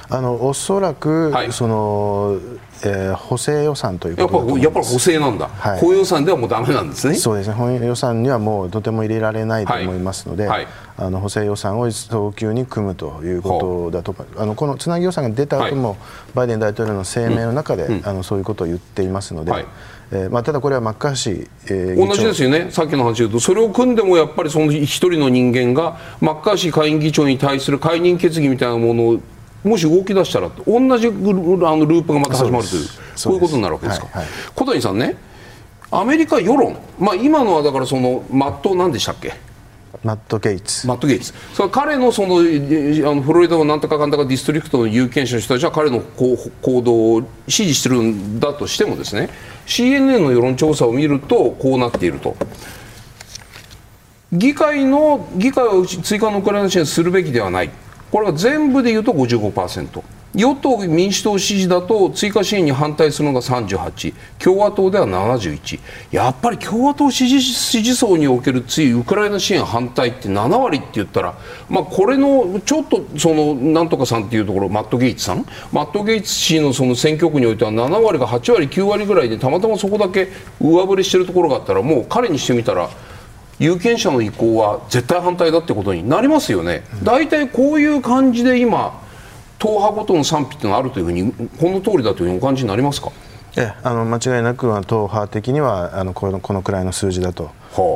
[0.09, 2.38] あのおそらく、はい、その
[2.83, 7.15] えー、補正予算というやっぱやっぱり補正なんだ、はい、本予算ではもうだめなんですね。
[7.15, 7.55] そうですね。
[7.55, 10.65] 本予算にはもうとても入れられないと思いますので、はい。
[10.65, 15.97] はい、あの補正予算を早急に組むということだとあのこのつなぎ予算が出た後も、
[16.35, 19.53] バイデン大統領の声明の中で、うん、あのそういうことを言っていますので。
[20.12, 29.21] えーまあ、ただこれはマッカーシー、えー、同じですよね、さっきの話で言うと、それを組んでもやっぱりその一人の人間がマッカーシー下院議長に対する解任決議みたいなものを
[29.64, 32.87] もし動き出したら、同じあのループがまた始まるという、
[33.25, 34.07] こういうことになるわけですか。
[34.07, 35.16] はいはい、小谷さんね、
[35.90, 39.35] アメリカ世論、まあ、今のはだからその、マットなんでしたっけ？
[40.05, 40.87] マット・ゲイツ。
[40.87, 41.33] マット・ゲイツ。
[41.55, 46.37] それ彼のそのあのフロリダのなんとかかんとかディストリクトの有権者の人たちは彼の行
[46.83, 49.31] 動を支持してるんだとしてもですね
[49.66, 52.37] CNN の世論調査を見るとこうなっていると。
[54.33, 57.71] 議会の議会は追加のウクライナ支援するべきではない
[58.17, 60.03] これは全部でいうと55%。
[60.35, 65.79] 与党・民主党支持だと追加支援に反対するのが38共和党では71
[66.11, 71.35] やっぱり共和党支持支持層におけるついウクライナ支援反対って7割って言ったら、
[71.69, 75.45] まあ、これのちょっとそのなんとかさんっていうところマット・ゲイツさん？
[75.71, 82.89] マット・ゲイツ氏のその選挙区においては7割が8割9割ぐらいでたまたまそこだけ上振れしてるところがあったらもう彼にしてみたら
[83.59, 86.83] 有権者の意向は絶対反対だってことになりますよね。
[87.03, 89.01] 大体こういう感じで今
[89.59, 93.11] 党派ごとの賛否というのがあるというふうにこの通りだというふうにお感じになりますか？
[93.57, 97.51] えあの間違いなく党派的にはあのこのこのくらいの数字だと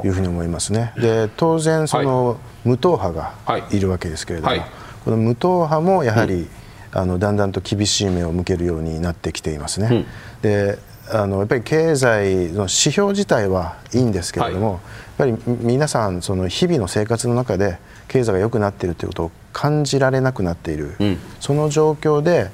[0.05, 0.95] いうふうに思いますね。
[0.97, 3.79] で当然その、はい、無党派がい。
[3.79, 4.65] るわけですけれども、はい、
[5.05, 6.49] この無党派もやはり、うん、
[6.93, 9.89] あのだんだんと厳しい目を向けるようになってきていますね。
[9.91, 10.07] うん、
[10.41, 10.79] で
[11.13, 14.81] あのやっぱり経済の指標自体はいいんですけれども、
[15.21, 17.79] ぱり皆さんその日々の生活の中で
[18.09, 22.51] 経済が良くなっているということを感じられなくなっている、うん、その状況で、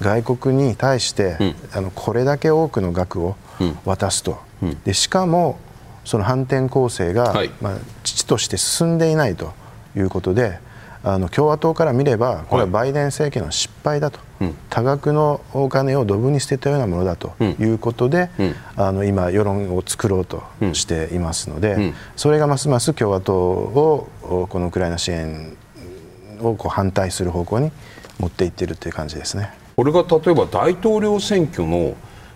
[0.00, 1.36] 外国に対して、
[1.72, 3.36] あのこれだけ多くの額を
[3.84, 4.38] 渡すと、
[4.84, 5.58] でしかも
[6.04, 9.52] その反転攻勢が、はい、まあ、父として進んでいないと
[9.96, 10.58] いうことで
[11.02, 20.42] あの共和党から見ればこれはバイデン政権の失敗だと、はい、多額のお金をドブに捨てたようなものだということで、うん、あの今、世論を作ろうと
[20.74, 24.08] していますので、うん、それがますます共和党を
[24.50, 25.56] このウクライナ支援
[26.40, 27.72] をこう反対する方向に
[28.18, 29.52] 持っていっているという感じですね。
[29.76, 31.94] これが例えば大統領選挙の、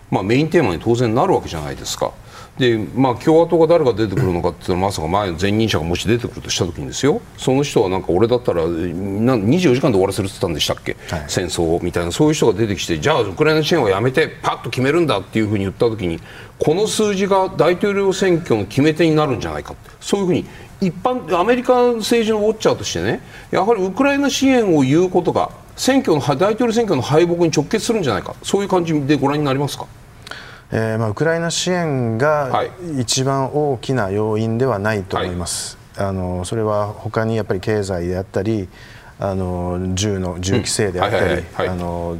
[0.09, 2.11] まあ、メインテーマに当然なるわけじゃないですか。
[2.57, 7.19] でまあ、共和党が誰が出てくるのかっていうのはまさか前の前任者がもし出てくるとした時にですよ。
[7.37, 12.13] その人はなんか俺だったら24時間で終わらせるって言ったんでしたっけ、はい、戦争みたいな。
[12.13, 16.21] そういう人が出てきてじゃあウクライナ支援はやめてパッと決めるんだっていうふうに言った時に
[16.57, 20.45] この数字が大統領選挙の決め手になるんじゃないかそういうふうに
[20.79, 23.19] 一般アメリカ政治のウォッチャーとしてね
[23.51, 28.33] やはりウクライナ支援を言うことが選挙の大統領選挙の敗北に直結するんじゃないか。
[28.43, 29.87] そういう感じでご覧になりますか？
[30.71, 32.65] えーまあ、ウクライナ支援が
[32.99, 38.67] 一番大きな要因ではないと思います、はい、あのそれは他にやっぱり経済であったり
[39.19, 41.43] あの銃の銃規制であったり、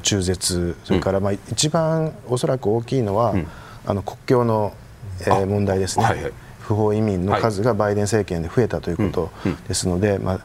[0.01, 3.47] 中絶それからまあ一番おそらく大きいのは、うん、
[3.85, 4.73] あの国境の、
[5.21, 6.31] えー、問題ですね、はいはい、
[6.61, 9.31] 不法移民の数がバイデン政権で増えたということ
[9.67, 10.39] ですので、まあ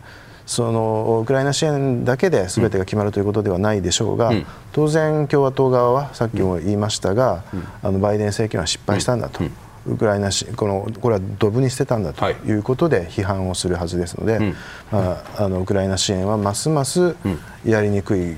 [0.51, 9.44] そのウクライナ支援だけで全てが決まるということではないでしょうが、うん、当然、共和党側はさっきも言いましたが、うん、あのバイデン政権は失敗したんだと。
[9.91, 12.53] ウクライナこのこれはドブに捨てたんだとい。
[12.53, 14.55] うことで批判をするはずですので、はい、
[14.91, 17.16] まあ、あのウクライナ支援はますます
[17.64, 18.36] やりにくい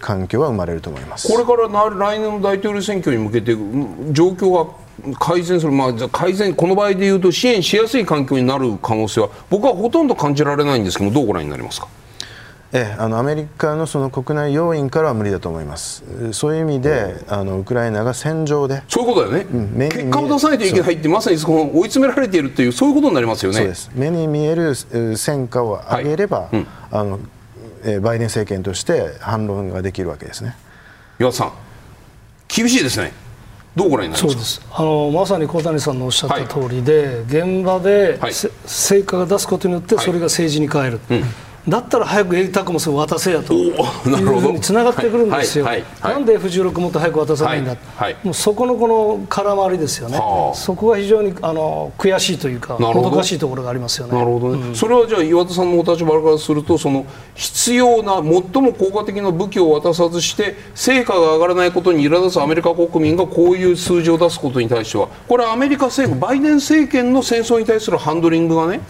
[0.00, 1.28] 環境は生まれると思います。
[1.28, 3.52] これから来年の大統領選挙に向けて
[4.12, 4.66] 状況は
[5.18, 11.88] 改善する、まあ、改善、この場合でいうと支援しやすい環境になる可能性は僕はほとんど感じられないんですけどどうご覧になりますか？
[12.76, 16.02] ええ、あのアメリカのその国内要因からは無理だと思います、
[16.32, 22.88] そういう意味であのウクライナが戦場で、そういうことだよね、うん、結果を出さないといけないって、まさにその追い詰められているという、そう。
[22.88, 23.72] いうことになりますよね。
[23.94, 26.56] 目に見える戦果を上げれば、はい。
[26.56, 27.20] うん、あの
[27.84, 30.56] えバイデン政権として反論ができるわけですね。
[31.20, 31.52] 岩田さん、
[32.48, 33.12] 厳しいですね。
[33.76, 34.60] どうご覧になりますそうです。
[34.72, 43.54] あのまさに小谷さんのおっしゃった通りで、はい、現場で、はい、成果が出すことによってそれが政治に変える、はいうんだったら早く a タクモスを渡せやと。
[43.54, 45.64] いうふうにつながってくるんですよ、
[46.02, 47.76] なんで F16 もっと早く渡さないんだ、
[48.22, 50.18] もうそこのこの空回りですよね、
[50.54, 54.14] そこが非常にあの悔しいというか、もどかしいところがありますよね。
[54.14, 58.22] なるほどね、うん、それはじゃあ、岩田さんのお立場からすると、その必要な、最
[58.62, 68.80] も効果的な武器を渡さずして、成果が上がらないことに苛立つアメリカ国民がこういう数字を出すことに対しては、これはアメリカ政府、バイデン政権の戦争に対するハンドリングがね、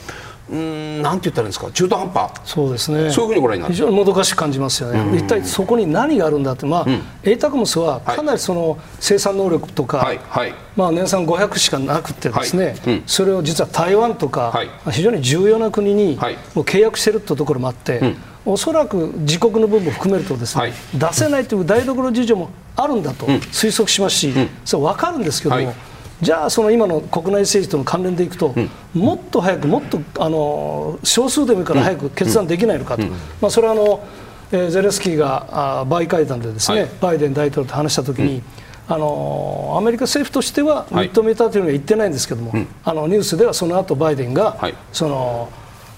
[0.50, 1.70] うんなんて言ったらいいんですか？
[1.72, 2.30] 中途半端。
[2.44, 3.10] そうですね。
[3.10, 3.74] そういうふうにご覧になる。
[3.74, 12.94] 非常にもどかしく感じますよね、一体そこに何があるんだって、まあうん、エイタクモスはかなりその生産能力とか、はいはい、まあ、年産500しかなくてですね、はい。
[12.96, 14.52] うん、それを実は台湾とか、
[14.90, 16.18] 非常に重要な国に
[16.54, 24.34] もう契約しているというところもあって、うん、おそらく自国の分も含めるとですね、出せないという台所事情もあるんだと推測しますし、
[24.64, 25.74] それ分かるんですけども。
[26.24, 28.70] じゃあ、その今の国内政治との関連でいくと、うん、
[29.00, 33.10] もっと早く、もっとあの少数でもいいから早く決断できないのかと、うん、
[33.40, 34.02] まあ、それはあの、
[34.50, 38.42] えー、ゼレンスキーがあバイ会談でですね、はい、バイデン大統領と話したときに、
[38.86, 45.50] あのアメリカ政府としては認めたというのは言ってないんですけども、はい、あのニュースではその後バイデンが、はい、その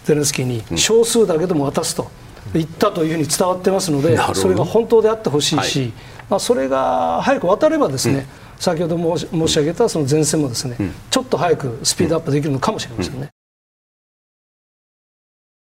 [0.05, 2.11] ゼレンスキーに少数だけでも渡すと
[2.53, 5.93] 言ったというふうに伝わってますので、それが本当であってほしいし、
[6.31, 8.27] まあ、それが早く渡ればですね、
[8.59, 13.29] 先ほど申し上げたその前線もですね、うん、ちょっと早くスピードアップできるのかもしれませんね。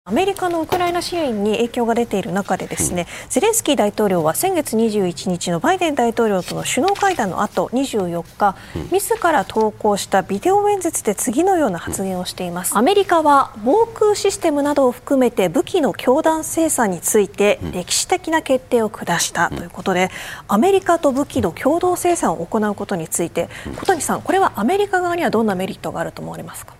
[0.06, 8.54] アメリカのウクライナ支援に影響が出ている中でですね、ゼレンスキー大統領は先月21日のバイデン大統領との首脳会談の後24日、
[8.92, 12.76] 自ら投稿したビデオ演説で次のような発言をしています。
[12.76, 20.10] アメリカは防空システムなどを含めて武器の強弾生産について歴史的な決定を下したということで、
[20.48, 23.48] アメリカと武器の共同生産を行うことについて、
[23.78, 26.74] 小谷さん、これはアメリカ側にはどんなメリットがあると思われますか？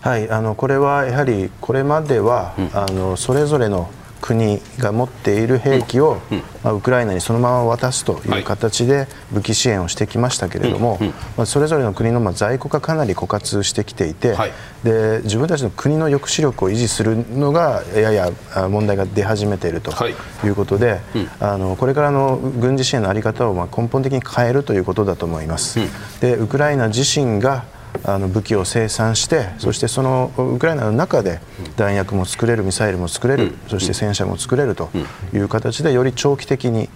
[0.00, 10.98] はい、あのこれはやはりこれまでは、うん、あのそれぞれの国が持っている兵器を、うん、まあ、ウクライナにそのまま渡すという形で武器支援をしてきましたけれども、
[11.36, 14.52] まあ、それぞれの国のまあ在庫がかなり枯渇してきていて、はい、
[14.84, 18.32] で自分たちの国の抑止力を維持するのがやや
[18.68, 20.48] 問題が出始めているとい。
[20.48, 25.78] うことで、はいうん、あのこれからの軍事支援の在り方をまあ根本的に変えるということだと思います。
[26.20, 27.64] でウクライナ自身が
[28.04, 31.40] あの武器を生産してそしてそのウクライナの中で
[31.76, 34.90] 弾薬も作れるミサイルも作れるそして戦車も作れると
[35.32, 36.88] いう形でより長期的に、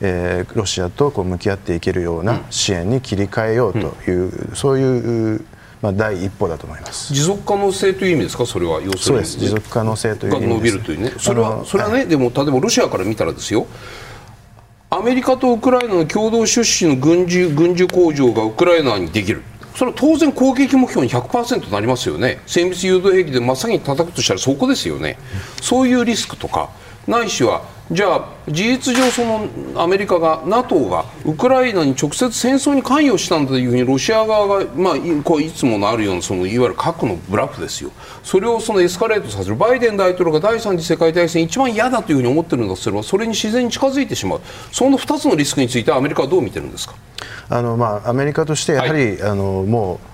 [0.00, 5.44] えー、ロシアとこう向き合っていけるような支援に切り替えようというそういう
[5.82, 7.14] まあ、第一歩だと思います。
[7.14, 13.66] 持続可能性という意味ですか、それは要するに、持続可能性という意味伸びるというね、それはそれはね、でも例えばロシアから見たらですよ、
[14.90, 19.42] アメリカとウクライナの共同出資の軍事軍需工場がウクライナにできる。
[19.74, 22.40] それは当然攻撃目標に100%なりますよね。
[22.46, 25.18] 精密誘導兵器で真っ先に叩くとしたらそこですよね、
[25.62, 26.70] そういうリスクとか
[27.06, 27.62] ないしは
[27.92, 29.48] じゃあ事実上その
[29.82, 37.90] アメリカが NATO がウクライナに直接戦争に関与したんだというふうにロシア側が、まあ、こういつものあるようなそのいわゆる核のブラフですよ。
[38.22, 39.56] それをそのエスカレートさせる。
[39.56, 44.40] バイデン大統領が第三次世界大戦一番嫌だというふうに思ってるんだとすればそれに自然に近づいてしまう。
[44.70, 46.94] その2つのリスクについてはアメリカはどう見てるんですか？
[47.48, 50.06] あの、まあ、アメリカとしてやはり、はい、あのもう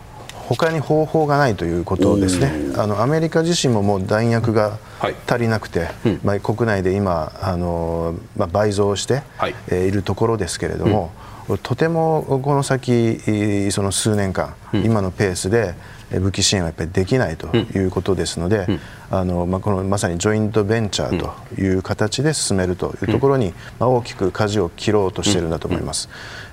[0.49, 9.55] 他に方法がないということですね、あのアメリカ自身ももう弾薬が足りなくて、はいうん、まあ、国内で今あの、まあ、倍増して、はい。
[9.69, 11.13] えー、いるところですけれども、
[11.49, 15.75] うん、とてもこの先、その数年間、うん、今のペースで
[16.11, 18.67] 武器支援はやっぱりできないということですので、
[19.11, 26.09] あのまあ、このまさにジョイントベンチャーという形で進めるというところに、まあ、大きく舵を切ろうとしているんだと思います。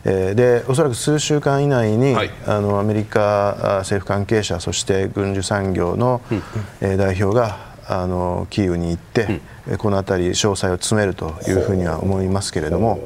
[0.05, 6.43] えー、でおそらく数週間以内に、はい、あのアメリカ政府関係者そして軍需産業の、うん、
[6.81, 12.99] えー、代表があのキーウに行って、うん、この辺り詳細を詰めるというふうには思いますけれども。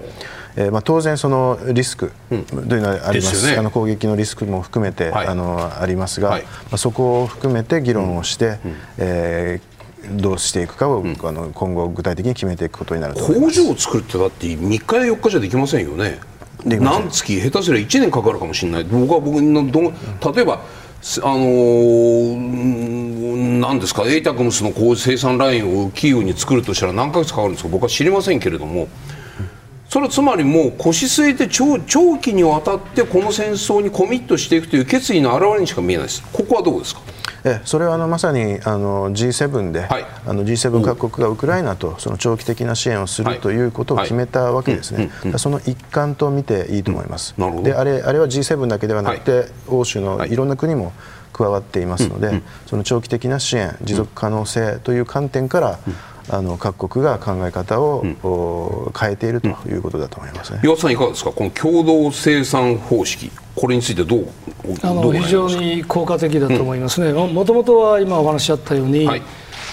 [0.60, 16.20] えーまあ、当然、そのリスクというのはあります、ね、あの攻撃のリスクも含めて、はい、あのありますが、はい、まあ、そこを含めて議論をして、うん、えー、どうしていくかを、うん、あの今後、具体的に決めていくことになると工場を作るってだって3日や4日じゃできませんよね。
[16.66, 18.84] 何月下手すりゃ1年かかるかもしれない。
[18.84, 19.82] 僕は僕のど
[20.34, 20.62] 例えば
[21.24, 28.88] あのー、なんですかエイタクムスのこう生産ラインをキーウに作るとしたら何ヶ月かかるんですか僕は知りませんけれども。
[29.90, 36.24] それはつまりもう腰据えて長長期にわたってこの戦争にコミットしていくという決意の表れにしか見えないです。
[36.34, 37.00] ここはどうですか？
[37.44, 50.38] えそれはあのまさにあの G7 で、はい、あの G7 各国がウクライナとその長期的な支援をするということを決めたわけですね、その一環と見ていいと思います、うん、であれあれは G7 だけではなくて、はい、欧州のい。
[50.38, 50.94] ろんな国も
[51.34, 55.80] 加わっていますので、その長期的な支援、持続可能性という観点から、
[56.30, 60.60] あの各国が考え方を、うん、変えているということだと思いますね。
[60.64, 61.32] 岩さんいかがですか？
[61.32, 63.32] この共同生産方式。
[63.56, 64.28] これについてどう
[64.84, 67.12] あの非常に効果的だと思いますね。
[67.14, 69.22] もともとは今お話しあったように、はい、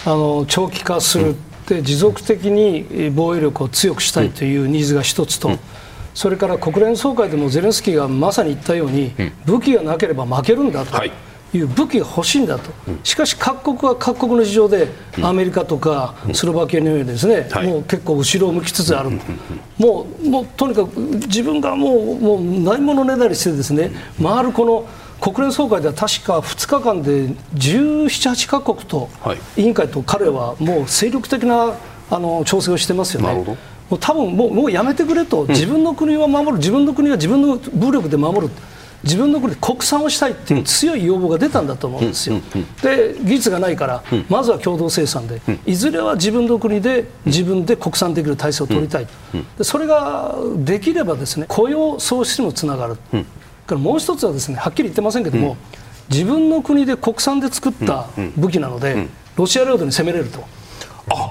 [0.06, 1.36] あの長期化する
[1.66, 5.48] で持続的に防衛力を強くしたいというニーズが一つと。
[5.48, 5.60] うん。
[6.14, 9.12] それから国連総会でもゼレンスキーがまさに言ったように、
[9.46, 11.10] 武器がなければ負けるんだと、はい
[11.56, 12.70] いう武器が欲しいんだと、
[13.02, 14.88] しかし各国は各国の事情で、
[15.22, 19.10] アメリカとかスロバキアのようにですね、もう結構後ろを向きつつある、
[19.78, 23.90] もうもうとにかく自分がもうもうないものねだりしてですね
[24.22, 24.86] 回るこの
[25.20, 29.08] 国連総会では確か2日間で17、8カ国と、
[29.56, 31.74] 委員会と彼はもう精力的な
[32.10, 33.32] あの調整をしてますよね。
[33.90, 38.50] もう多分もうもうやめてくれと、自分の国は守る、自分の国は自分の武力で守る。
[39.04, 42.40] 自分の国で国産をしたいっていう強い要望が出たんだと思うんですよ。
[42.82, 49.06] で技術がないからまずは共同生産でいずれは自分の国で自分で国産できる体制を取りたい
[49.58, 52.96] でそれができればですね雇用創出にもつながる。
[53.66, 55.56] からもう一つはですねはっきり言ってませんけども
[56.10, 60.44] 自分の国で国産で作った武器なのでロシア領土に攻めれると。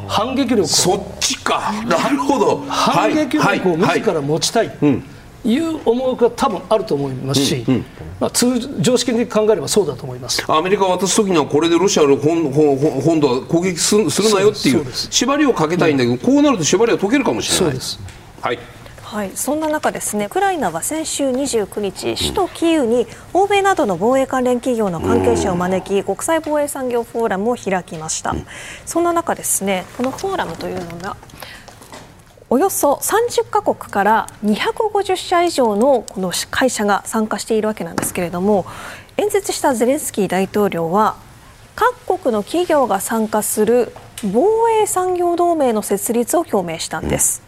[0.07, 1.73] 反撃力そっちか。
[1.87, 2.63] なるほど。
[2.69, 5.12] 反撃力を自ら持ちたい、はいはい
[5.45, 7.85] いう思惑が多分あると思いますし、うんうん、
[8.19, 10.43] まあ、通常識的に考えればそうだと思います。
[10.47, 17.77] アメリカが渡す時にはこれでロシアの本本土は攻撃するなよっていう縛りをかけたいんだけど、うん、こうなると縛りは解けるかもしれない。
[18.41, 18.59] はい。
[19.13, 28.33] はい、そんな中ですねウクライナは先週29日首都キーウに欧米などの防衛関連企業の関係者を招き国際防衛産業フォーラムを開きました。
[28.87, 31.15] そんな中ですねこのフォーラムというのが
[32.53, 38.67] およそ30カ国から250社以上のこの会社が参加しているわけなんですけれども
[39.17, 41.15] 演説したゼレンスキー大統領は
[41.73, 43.91] 各国の企業が参加する
[44.31, 47.41] 防衛産業同盟の設立を表明したんです。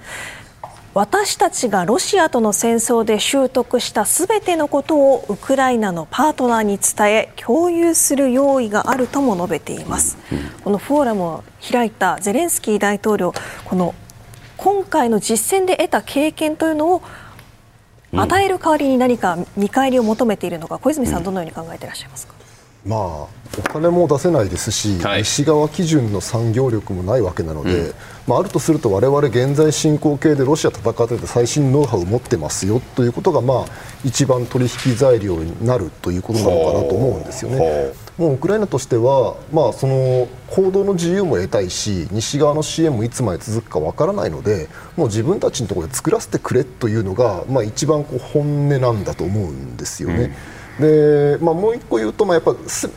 [0.96, 10.18] 私たちがロシアとの戦争で習得したすべてのことをウクライナのパートナーに伝え共有する用意があるとも述べています。
[10.64, 13.36] このフォーラムを開いたゼレンスキー大統領
[13.66, 13.94] この
[14.58, 17.02] 今回の実戦で得た経験というのを
[18.14, 22.34] 与える代わりに何か見返りを求めているのか小泉さん、どのように考えていらっしゃいますか？
[22.86, 23.28] まあ、お
[23.64, 27.94] 金も出せないですし、はい、西側基準の産業力もないわけなので、うん、
[28.28, 33.66] まあ、あるとすると我々現在進行形でロシア戦ってて最新ノウハウを持ってますよということが、まあ、
[34.04, 37.92] 一番取引材料になるということなのかなと思うんですよね。
[38.18, 50.16] もうウクライナとしては、まあ、その行動の自由も得たいし西側の支援もいつまで続くかわからないのでもう自分たちのところで作らせてくれというのが、まあ、一番こう本音なんだと思うんですよね。
[50.16, 52.54] うんでまあ、もう一個言うと、まあ、やっぱ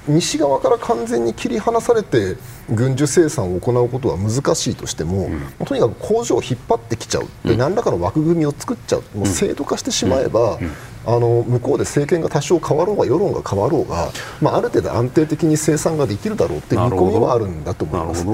[0.08, 2.36] 西側から完全に切り離されて
[2.68, 5.26] 軍需生産を行うことは難しいとしても、
[5.60, 10.58] うん、とにかく工場を引っ張ってきちゃうで、うん、何らかの枠組みを作っちゃう、もう制度化してしまえば、
[11.06, 14.10] あの向こうで政権が多少変わろうが世論が変わろうが、
[14.40, 18.26] まあ、ある程度安定的に生産ができるだろうっていう見込みはあるんだと思います。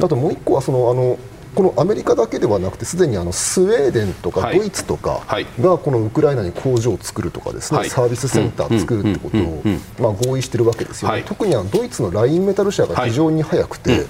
[0.00, 1.18] あともう一個はそのあの
[1.54, 5.22] このアメリカだけではなくてすでにあのスウェーデンとかドイツとか
[5.60, 9.62] がこのウクライナに工場を作るとかですね、はい、サービスセンター作るってことを
[9.98, 14.06] まあ合意しているわけですよね、はい、特にあのドイツのラインメタル社が非常に早くて、はい、あ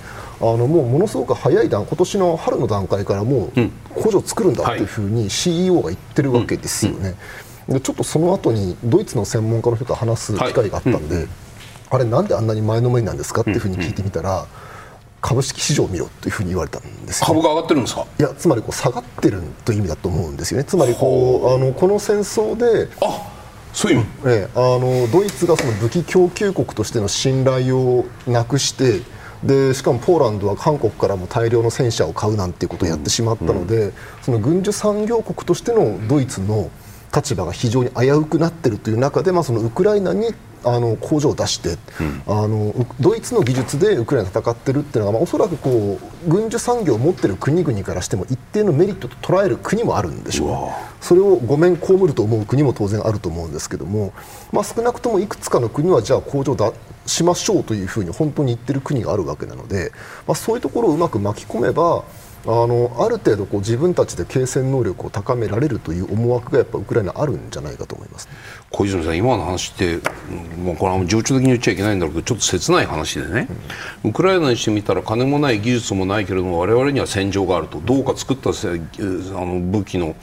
[0.57, 7.15] のもうものすごく早い段今年の春の段階からもう工場を作るんだというふうに CEO が言ってるわけですよね。
[7.69, 11.27] でちょっとその後にドイツの専門家の人と話す機会があったんで、
[11.91, 14.47] あれなんであんなに前のめりなんですかっていうふうに聞いてみたら、
[15.21, 18.07] 株式市場を見ろというふうに言われたんです株が上がってるんですか？
[18.19, 20.65] いやつまりこう下がってるという意味だと思うんですよね。
[20.65, 23.33] つまりこうあのこの戦争であ
[23.73, 29.03] そういう、ええ、あのドイツがその武器供給国としての信頼をなくして
[29.45, 33.83] でしかもポーランドは韓国からも大量の戦車を買うなんていうことをやってしまったので、うん。
[33.85, 33.93] うん、
[34.23, 36.71] その軍需産業国としてのドイツの
[37.15, 40.35] 立場が非常に危うくなっているという中で、まあ、そのウクライナに
[40.65, 54.13] あの工場を出して、うん、あのドイツの技術でウクライナ戦ってるっていうのは、まあ、おそらくこう軍需産業を持っている国々からしても一定のメリットと捉える国もあるんでしょう、ね、それをごめん被ると思う国も当然あると思うんですけども、
[54.53, 56.73] まあ、少なくともいくつかの国はじゃあ工場を出
[57.07, 59.93] しましょうというふうに本当に言ってる国があるわけなので、
[60.27, 62.05] まあ、そういうところをうまく巻き込めば
[62.47, 68.29] あのある程度こう自分たちで継戦能力を高められるという思惑がやっぱウクライナあるんじゃないかと思います、
[68.71, 69.97] 小泉さん、今の話って、
[70.63, 73.49] もうこれは情緒的に言っちゃいけないんだろうけどちょっと切ない話でね、
[74.05, 80.15] ウクライナにしてみたら金もない技術もないけれども我々には戦場があるとどうか作ったあの武器の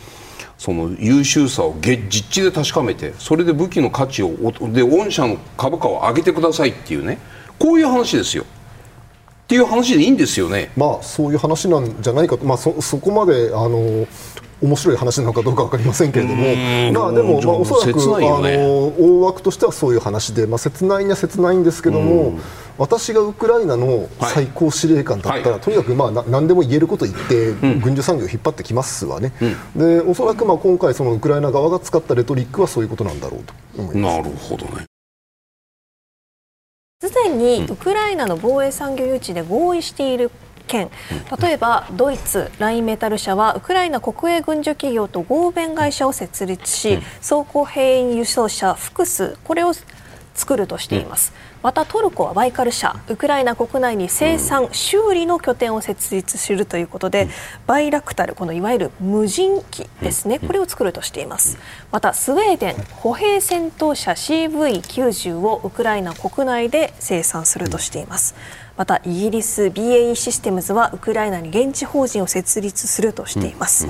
[0.58, 4.30] その優秀さを実地で確かめてそれで武器の価値を
[4.72, 7.18] で御社の株価を上げてくださいっていうね
[7.60, 8.44] こういう話ですよ。
[8.44, 10.72] っていう話でいいんですよね。
[10.76, 14.08] まあそういう話なんじゃないかと、まあそそこまであの
[14.62, 22.40] 面白い話なのかどうか分かりませんけれども、まあ、でも、まあ、おそらく、ね、あの大枠としてはそういう話で、まあ、切ないには切ないんですけども、
[22.78, 29.34] 私がウクライナの最高司令官だったら、はい、とにかく、まあ、な何でも言えること言って、軍需産業を引っ張ってきますわね、
[29.76, 34.18] うん、でおそらく、まあ、今回そのウクライナ側が使ったレトリックはそういうことなんだろうと思います。
[34.18, 34.86] なるほどね。
[37.02, 40.32] すでにウクライナの防衛産業誘致で合意している
[40.66, 40.90] 件。
[41.42, 49.74] 例えばドイツラインメタル社はウクライナ国営軍需企業と合弁会社を設立し装甲兵員輸送車複数これを
[50.36, 57.30] 作るとしています、またトルコはバイカル社ウクライナ国内に生産、修理の拠点を設立するということで、
[57.66, 61.58] バイラクタルこのいわゆる無人機ですねこれを作るとしています。
[61.92, 68.36] またスウェーデン歩兵戦闘車 CV90 をウクライナ国内で生産するとしています
[68.78, 73.88] またイギリス BAE システムズはウクライナに現地法人を設立するとしています、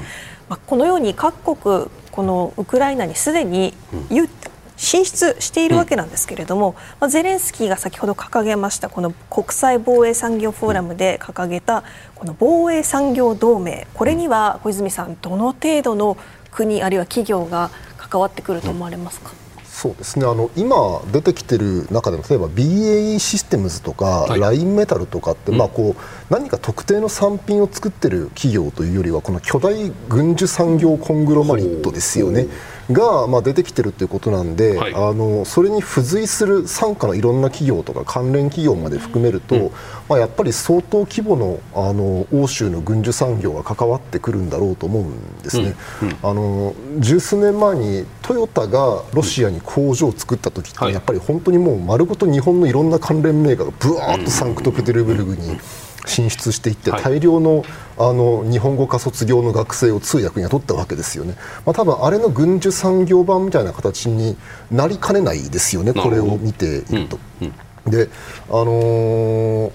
[0.48, 3.74] まあ、このように各国このウクライナにすでに
[4.10, 4.30] 言
[4.78, 11.84] 進出しているわけなんですけれども、うん、まあ、ゼレンスキーが先ほど掲げましたこの国際防衛産業フォーラムで掲げた
[12.14, 13.88] この防衛産業同盟。
[13.94, 16.18] これには小泉さんどの程度の
[16.52, 19.45] 国あるいは企業が関わってくると思われますか？
[19.76, 20.26] そうですね。
[20.26, 32.48] あの今出てきてる中でも例えば BAE システムズとか、はい、ラインメタルとかって、まあ、こう何か特定の産品を作ってる企業というよりはこの巨大軍需産業コングロマリットですよね。
[32.92, 39.72] が、まあ、出てきてるということなんで、はい、あのそれに付随する傘下のいろんな企業とか関連企業まで含めると、うん、
[40.08, 45.76] まあ、やっぱり相当規模のあの欧州の軍需産業が関わってくるんだろうと思うんですね。
[46.02, 46.10] うん。
[46.10, 55.58] うん、あの十数年前にトヨタがロシアに工場を作った時って、やっぱり本当にもう丸ごと日本のいろんな関連メーカーがぶわーっとサンクトペテルブルグに。
[56.06, 57.64] 進出していって大量の
[57.98, 61.36] あの日本語科卒業の学生を通訳に雇ったわけですよね、
[61.66, 64.36] まあ、多分あれの軍需産業版みたいな形に
[64.70, 67.18] なりかねないですよね、これを見ていると。
[67.42, 67.54] うん
[67.86, 68.10] うん、で
[68.50, 69.72] あのー、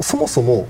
[0.00, 0.68] そもそも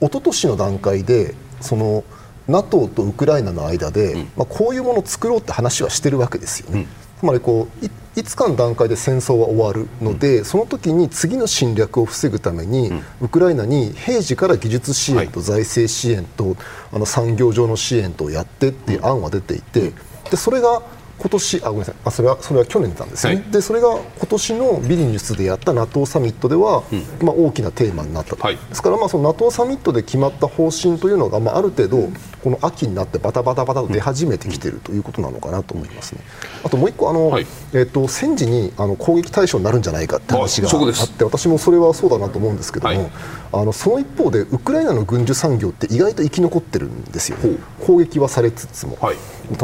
[0.00, 2.04] 一昨年の段階でその
[2.46, 6.86] NATO とウクライナの間で、まあ、こういうものを作ろうって話はしてるわけですよね。
[7.18, 7.86] つまりこう
[8.18, 16.56] いつかの段階で戦争は終わるので、うん、その時に次の侵略を防ぐために、うん、ウクライナに平時から技術支援と財政支援と、はい、
[16.94, 19.92] あの産業上の支援とやってっていう案は出ていて、
[20.30, 20.82] でそれが
[21.18, 21.94] 今年あごめんなさい。
[22.04, 32.08] あそれはそれは去年なんですね、はい、でそれが今年のビリニュスでやった NATO サミットでは、うん、まあ、大きなテーマになったと、はい、ですからまあその NATO サミットで決まった方針というのが、まあ、ある程度
[32.48, 36.22] ここの秋になってバタバタバタと出始めてきているということなのかなと思いますね。
[36.64, 43.10] あともう一個あの、はい、えーと、戦時にあの攻撃対象になるんじゃないかって話があって私もそれはそうだなと思うんですけども、はい、
[43.52, 47.38] あのその一方でウクライナの軍需産業って意外と生き残ってるんですよ、
[47.80, 48.96] 攻撃はされつつも。
[49.00, 49.16] はい。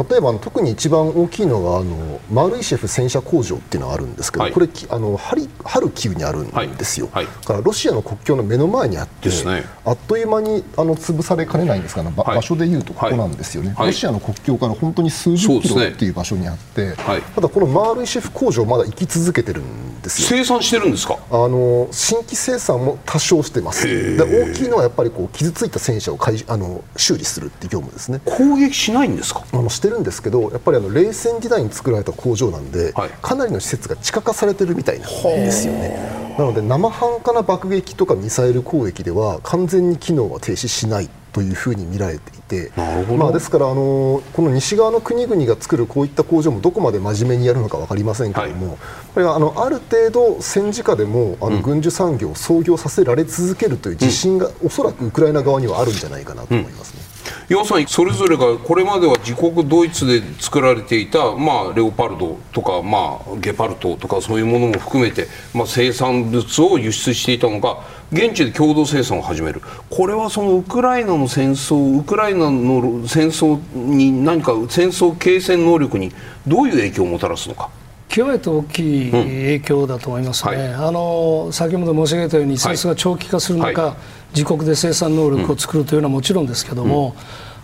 [0.09, 16.93] 例えばあの特に一番大きいのがあのマルイシェフ戦車工場っていうのがあるんですけど、はい、これあのハリハルキウにあるんですよ、からロシアの国境の目の前にあって、ね、あっという間にあの潰されかねないんですが、場所でいうとここなんですよね、ロシアの国境から本当に数十キロっていう場所にあって、
[17.35, 20.27] ただこのマルイシェフ工場まだ生き続けてるんですよ。
[20.37, 21.17] 生産してるんですか？
[21.31, 23.87] あの新規生産も多少してます。
[23.87, 28.21] で大きいのはやっぱりこう傷ついた戦車をあの修理するっていう業務ですね。
[28.25, 29.43] 攻撃しないんですか？
[29.51, 36.35] あのしてるんですけどやっぱりあの冷戦時代に作られた工場なんで、はい、かなりの施設が地下化されてるみたいなんですよね。
[36.37, 42.71] なので生半可な爆撃とかミサイル攻撃では完全に機能は停止しないというふうに見られていて、
[43.17, 48.77] まあ、ですからあのこの西側の国々が作るこういった工場もどこまで真面目にやるのか分かりませんけれども、はい、
[49.13, 57.15] これはあのある程度戦時下でもあの軍需産業を創業させられ続けるという自信が、おそらくウクライナ側にはあるんじゃないかなと思いますね。
[57.49, 67.81] 要するにそれぞれがこれまでは自国ドイツで作られていた、まあ、レオパルドとか、まあ、ゲパルトとかそういうものも含めて、まあ、生産物を輸出していたのが
[68.11, 69.61] 現地で共同生産を始める。
[69.89, 76.11] これはそのウクライナの戦争ウクライナの戦争に何か戦争継戦能力に
[76.47, 77.69] どういう影響をもたらすのか。
[78.07, 80.59] 極めて大きい影響だと思いますね、うん。
[80.59, 83.95] はい、あの先ほど申し上げたように戦争が長期化する中、はい、
[84.33, 87.15] 自国で生産能力を作るというのはもちろんですけども、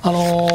[0.04, 0.50] うん、あの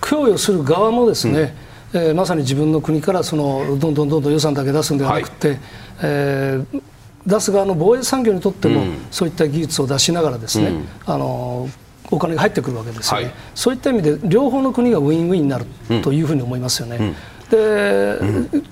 [0.00, 1.54] 供与する側もですね、
[1.92, 5.58] うん、えー、まさに自分の国からそのどんどんどんどん予算だけ出すんではなくて、はい、
[6.04, 6.82] えー
[7.28, 10.72] 出す側の防衛産業にとっても、そういった技術を出しながらですね、
[11.06, 11.68] あの
[12.10, 15.66] お金が入ってくるわけですよね、はい、そういった意味で両方の国がウィンウィンになる
[16.02, 17.14] というふうに思いますよね。
[17.50, 18.18] で、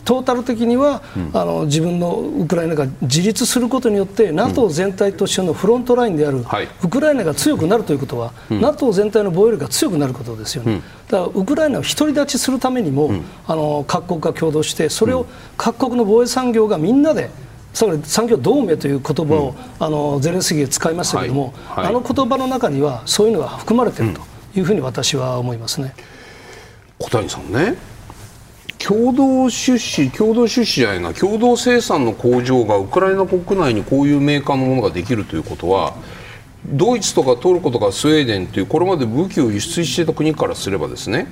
[0.05, 1.03] トータル的には、
[1.33, 6.45] あの自分のウクライナが自立することによって NATO 全体としてのフロントラインである、
[6.83, 10.83] ウクライナが強くなるということは、NATO 全体の防衛力が強くなることですよね。
[11.09, 13.13] だからウクライナを独り立ちするためにも、
[13.47, 15.27] あの各国が共同してそれを
[15.57, 17.31] 各国の防衛産業がみんなで
[17.77, 21.85] つまり産業同盟という言葉を、うん、あのゼレンスキーが使いましたけれども、はい。
[21.85, 24.23] はい、あの言葉の中にはそういうのが含まれていると
[24.59, 25.95] いうふうに私は思いますね。
[26.99, 27.75] 小谷さんね。
[28.79, 31.13] 共同出資共同出資じゃないな。
[31.13, 35.97] 共同生産の工場がウクライナ国内にこういうメーカーのものができるということは
[36.65, 41.29] ドイツとかトルコとかスウェーデンというこれまで武器を輸出していた国からすればですね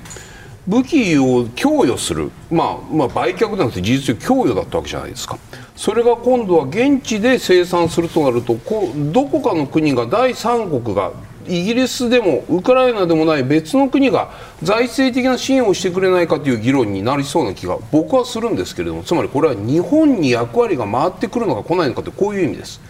[0.67, 5.39] 武器を供与する、まあ、まあ売却じゃなくて事実上供与だったわけじゃないですか。
[5.75, 11.11] それが今度は現地で生産するとなるとこどこかの国が第三国が
[11.47, 14.31] イギリスでもウクライナでもない別の国が
[14.63, 22.81] 財政的な支援をしてくれないかという議論になりそうな気が僕はするんですけれどもつまりこれは日本に役割が回ってくるのか来ないのかとこういう意味です。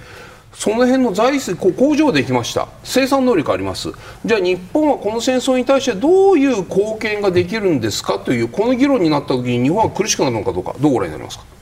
[0.53, 2.69] その辺の財政工場できました。
[2.81, 3.91] 生産能力あります。
[4.23, 11.54] じゃあ日本はこの戦争に対してどういう貢献ができるんですかというこの議論になった時に日本は苦しくなるのかどうかどうご覧になりますか？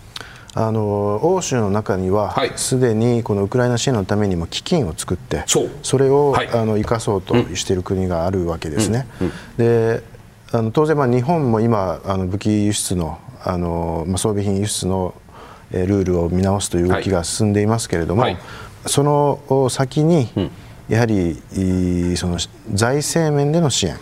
[0.55, 5.43] あの欧州の中にはすで、にこのウクライナ支援のためにも基金を作って
[5.81, 9.07] それを、はい、あの生かそうとしている国があるわけですね。
[9.19, 9.27] うん。
[9.27, 10.03] うん、で
[10.51, 15.15] あの当然、まあ、日本も今あの武器輸出のあの、まあ、装備品輸出の
[15.71, 18.37] ルールを見直すという動きが進んでいますけれども、はい、
[18.85, 20.29] その先に、
[20.87, 21.41] やはり
[22.15, 22.37] その
[22.71, 23.97] 財政面での支援、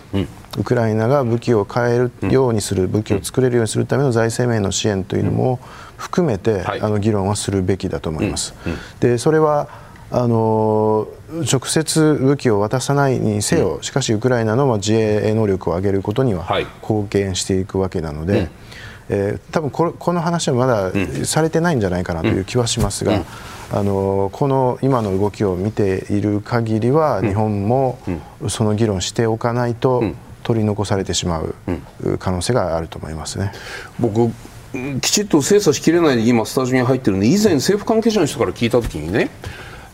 [0.58, 5.58] ウクライナが武器を買えるようにする、武器を作れるようにするための財政面の支援というのも
[5.96, 8.54] 含めて、あの議論はするべきだと思います。
[9.00, 9.68] でそれは
[10.10, 11.08] あの
[11.50, 16.46] 直接武器を渡さないにせよ、しかしウクライナの自衛能力を上げることには
[16.82, 18.50] 貢献していくわけなので、
[19.08, 20.92] えー、多分ここの話はまだ
[21.24, 23.24] されてないんじゃないかなという気はしますが、
[23.72, 27.98] あのこの今の動きを見ている限りは、日本も
[28.48, 30.02] その議論しておかないと、
[30.42, 31.54] 取り残されてしまう
[32.18, 33.52] 可能性があると思いますね。
[33.98, 34.30] 僕
[35.00, 39.30] きちっと精査しきれないで今スタジオに入ってるんで以前政府関係者の人から聞いた時にね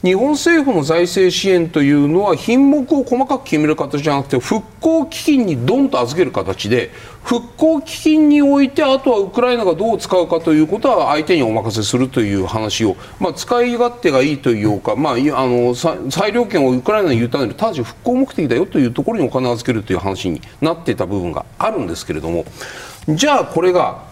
[0.05, 6.93] 日本政府の財政支援というのは品目を細かく決める形じゃなくて復興基金にドンと預ける形で
[7.25, 22.45] 復興基金においてあとはウクライナがどう使うかということは相手にお任せするという話を、まあ、使い勝手がいいというか、まあ、あの裁量権をウクライナに言ったのにただし復興目的だよというところにお金を預けるという話になっていた部分があるんですけれども
[23.09, 24.05] じゃあこれが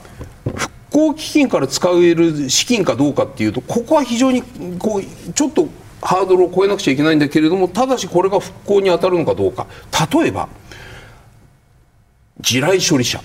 [0.57, 4.43] 復興基金から使える資金かどうかっていうとここは非常に
[4.79, 5.69] こうちょっと
[6.01, 9.67] ハードルを超えなくちゃいけないんだけれどもただしこれが復興に当たるのかどうか
[10.15, 10.49] 例えば
[12.41, 13.21] 地雷処理車。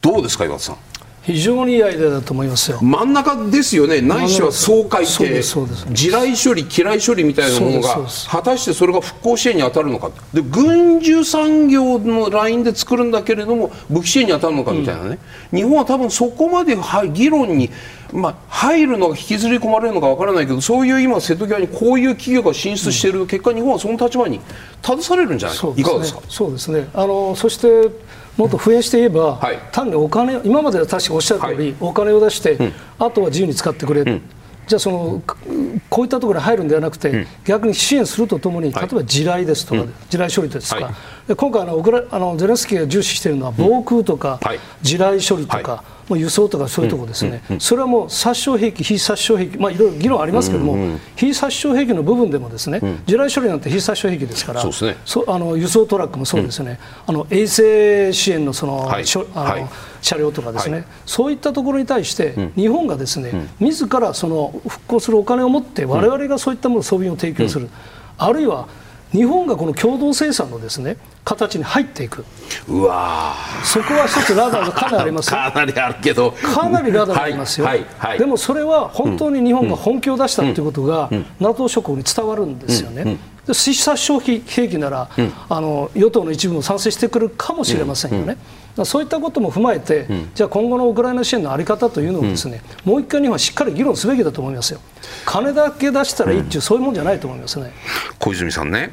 [0.00, 0.76] どうですか岩田さん？
[1.26, 2.78] 非常にいいアイデアだと思いますよ。
[2.80, 4.00] 真ん中ですよね。
[4.00, 10.12] ないしは総会って地雷処理機雷処理みたいなものが果たしてそれが復興支援に当たるのか。
[10.32, 15.18] で軍需産業のラインで作るんだけれども武器支援に当たるのかみたいなね、
[15.52, 16.76] うん、日本は多分そこまで
[17.12, 17.70] 議論に
[18.12, 24.38] まあ、入るのが引きずり込まれるのかわからないけどそういう今瀬戸際にこういう企業が進出している、うん、結果日本はその立場に
[24.82, 25.58] 立たされるんじゃない？
[25.58, 26.20] か、ね、いかがですか？
[26.28, 26.88] そうですね。
[26.94, 27.90] あのそして
[28.36, 34.22] もっと増やして言えば、はい、単にお金今までは確かおっしゃる通り、はい、お金を出して、うん、あとは自由に使ってくれ、うん、
[34.66, 35.22] じゃあその
[35.88, 40.94] こういったところに入るんではなくて、うん、逆に支援するとともに例えば地雷ですとか、地雷処理ですとか、
[41.34, 44.38] 今回あのあのゼレンスキーが重視しているのは防空とか、
[44.82, 54.60] 地雷処理とか、もう輸送とかそういうところですね、それはもう殺傷兵器、非殺傷兵器、まあ、いろいろ議論ありますけれども、非殺傷兵器の部分でもですね、地雷処理なんて非殺傷兵器ですから、
[55.04, 58.98] そあの輸送トラックもそうですね、あの衛星支援のその、あ
[59.58, 59.68] の
[60.00, 67.68] 車両とかですね、そういったところに対して、日本がですね、自らその復興するお金を持って、われわれがそういったもの装備を提供する、
[68.16, 68.68] あるいは
[69.12, 72.24] 日本がこの共同生産のですね形に入っていく。
[72.68, 73.34] うわ
[73.64, 76.32] そこは一つラダーがかなりあります かなりあるけど。
[76.32, 83.54] かなりラダーがありますよ、はいはい、でもそれは本当に日本が本気を出したということが、うん、NATO 諸国に伝わるんですよね、うんうん。
[83.54, 88.38] 死殺消費兵器なら、うん、あの与党の一部も賛成してくるかもしれませんよね、うん、
[88.84, 94.80] そういったことも踏まえて、うん、じゃあ今後のウクライナ支援の在り方というのをですね、もう一回日本はしっかり議論すべきだと思いますよ。
[95.24, 97.72] 金だけ出したらいいっていう、そういうもんじゃないと思いますね。
[98.18, 98.90] 小泉さんね。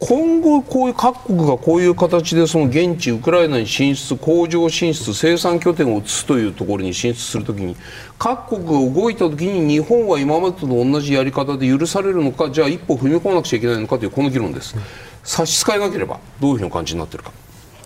[0.00, 7.74] 今後、こういう各国がこういう形でその現地ウクライナに進出工場進出生産拠点を移すというところに進出するときに
[8.16, 14.76] 各国が動いたときに日本は今までと同じやり方で許されるのかじゃあ一歩踏み込まなくちゃいけないのかというこの議論です、
[15.24, 17.32] 差し支えなければどういうふうな感じになっているか。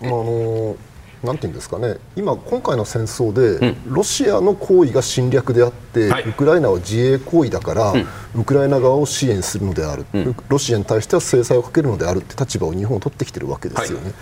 [0.03, 0.75] あのー
[1.23, 1.95] なんていうんですかね。
[2.17, 8.05] 今、今回の戦争で、ロシアの行為が侵略であって、はい、ウクライナは自衛行為だから、うん、
[8.41, 14.05] ウクライナ側を支援するのである、うん、ロシアに対しては制裁をかけるのであるって立場を日本は取ってきてるわけですよね。
[14.05, 14.13] はい。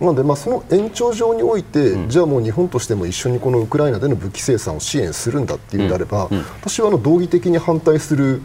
[0.00, 6.38] なので、まあ、その延長上において、うん、じゃあもう日本としても一緒にこのウクライナでの武器生産を支援するんだっていうんであれば、うん。
[6.38, 8.40] うん、私はあの道義的に反対する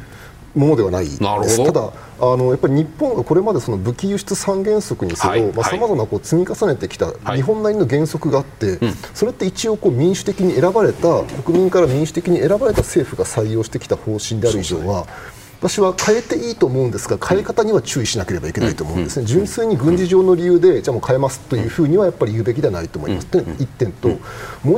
[0.55, 1.65] ものではないです。
[1.65, 15.07] ただあのやっぱり日本がこれまでその武器輸出三原則にせよさまざ、まこう積み重ねてきた日本なりの原則があって、はい、それって一応こう民主的に選ばれた国民から民主的に選ばれた政府が採用してきた方針である以上は。
[15.61, 24.19] 私は変えていいと思うんですが変え方には注意しなければいけないと思うんですね、純粋に軍事上の理由でじゃあもう変えますというふうにはやっぱり言うべきではないと思います、という1点と、もう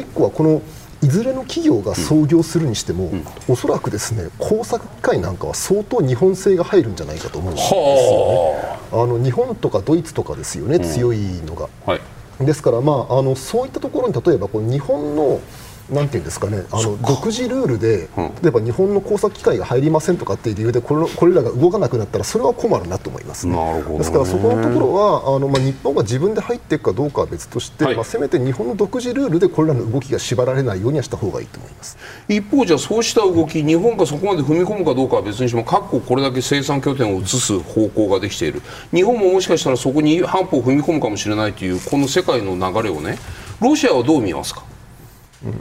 [0.01, 0.61] 1個はこの
[1.03, 8.83] いずれの企業が創業するにしても、うん、おそらくですね工作機械なんかは相当日本製が入るんじゃないかと思うんですよね。
[8.93, 11.67] あの日本とかドイツとかですよね、強いのが。
[11.85, 15.41] はい、ですから、まあ、あのそういったところに例えばこう日本の
[15.89, 18.09] なんていうんですかねあの独自ルールで、
[18.41, 31.97] 例えば日本の工作機械が入りませんとかっていう理由でこれこれらが動かなくなったらそれは困るなと思います、ね、ですからそこのところはあの、まあ、日本が自分で入っていくかどうかは別として、はい、まあ、せめて日本の独自ルールでこれらの動きが縛られないようにはした方がいいと思います。
[32.29, 38.61] 一方、じゃあそうした動き日本がそこまで踏み込むかどうかは別にしても各国これだけ生産拠点を移す方向ができている。
[38.93, 43.17] 日本ももしかしたらそこに半歩踏み込むかもしれないというこの世界の流れをね。
[43.59, 44.63] ロシアはどう見ますか？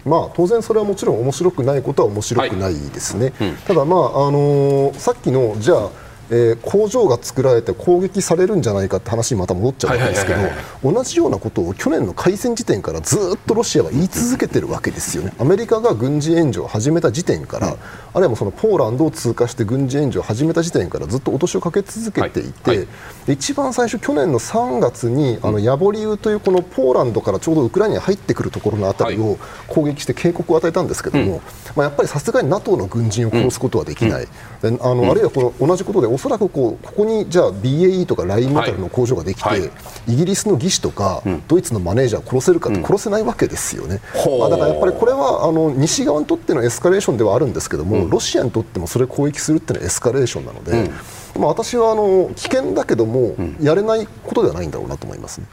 [0.04, 3.48] まあ、当然それはもちろん面白くないことは面白くないですね、はい。
[3.48, 5.90] うん、ただ、まああのー、さっきのじゃあ
[6.34, 15.34] えー、工場が作られて攻撃されるんじゃないかって話にまた戻っちゃうんですけど同じようなことを去年の開戦時点からずっとロシアは言い続けてるわけですよね。
[15.38, 22.78] アメリカが軍事援助を始めた時点から、うん、あるいはもうそのポーランドを通過して軍事援助を始めた時点からずっと脅しをかけ続けていて、はい。
[22.78, 22.88] はい、
[23.28, 31.42] 一番最初去年の3月にあのヤボリウというこのポーランドからちょうどウクライナに入ってくるところのあたりを攻撃して警告を与えたんですけども、
[31.76, 34.28] まあ、やっぱりさすがに NATO の軍人を殺すことはできない、
[34.62, 39.70] うん、あのあるいはこの同じことでおそらくこうここにじゃあ BAE とかラインメタルの工場ができて、はい、
[40.06, 44.36] イギリスの技師とか、うん、ドイツのマネージャーを殺せるかって殺せないわけですよね、う。
[44.36, 50.92] ん、まあ、だからやっぱりこれはあの西側にとってのエスカレーションではあるんですけども、うん、ロシアにとってもそれを攻撃するっていうのはエスカレーションなので、
[51.36, 55.48] まあ、私はあの危険だけども、やれないことではないんだろうなと思いますね。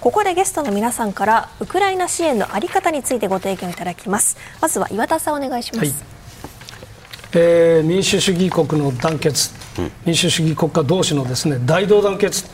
[0.00, 4.36] ここでゲストの皆さんからウクライナ支援のあり方についてご提供いただきます。
[4.60, 6.13] まずは岩田さんお願いします、はい
[7.34, 12.44] えー、民主主義国の団結、うん、民主主義国家同士のですね大同団結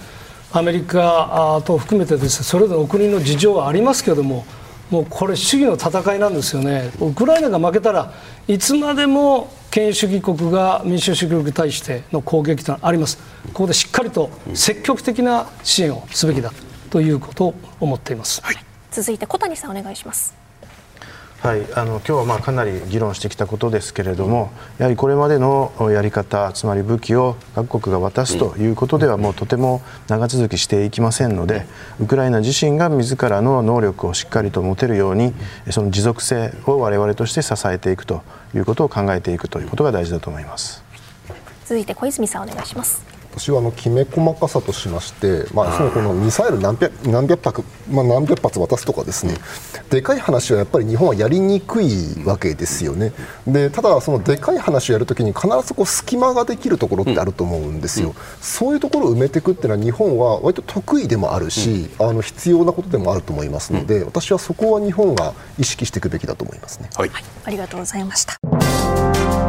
[0.52, 4.44] アメリカと含めてですねそれぞれの国の事情はありますけれども
[4.90, 6.90] もうこれ主義の戦いなんですよね。
[7.00, 8.12] ウクライナが負けたら
[8.48, 13.30] いつまでも権威主義国が民主主義国に対しての攻撃というのはあります。
[13.48, 16.52] ここでしっかりと積極的な支援をすべきだ
[16.90, 18.56] ということを思っています、はい、
[18.90, 20.39] 続いて小谷さんお願いします
[21.42, 31.66] はい、あの今日はまあかなり議論してきたことですけれども、やはりこれまでのやり方、つまり武器を各国が渡すということでは、もうとても長続きしていきませんので、
[31.98, 35.32] ウクライナ自身が自らの能力をしっかりと持てるように、
[35.70, 38.22] その持続性を我々として支えていくと
[38.54, 40.84] いうことを考えていくということが大事だと思います。
[41.64, 43.09] 続いて小泉さんお願いします。
[43.32, 49.34] 私はあのきめ細かさとしまして、まあ、そのこのミサイル何百何百発、まあ、何百発渡すとかですね、
[49.88, 53.12] でかい話はやっぱり日本はやりにくいわけですよね、
[53.46, 66.90] でただ、そのでかい話をやるときに必ずこう隙間ができるところってあると思うんですよ、そういうところを埋めていくっていうのは日本は割と得意でもあるし、あの必要なことでもあると思いますので、私はそこは日本が意識していくべきだと思いますね。
[66.94, 67.10] はい、
[67.44, 69.39] ありがとうございました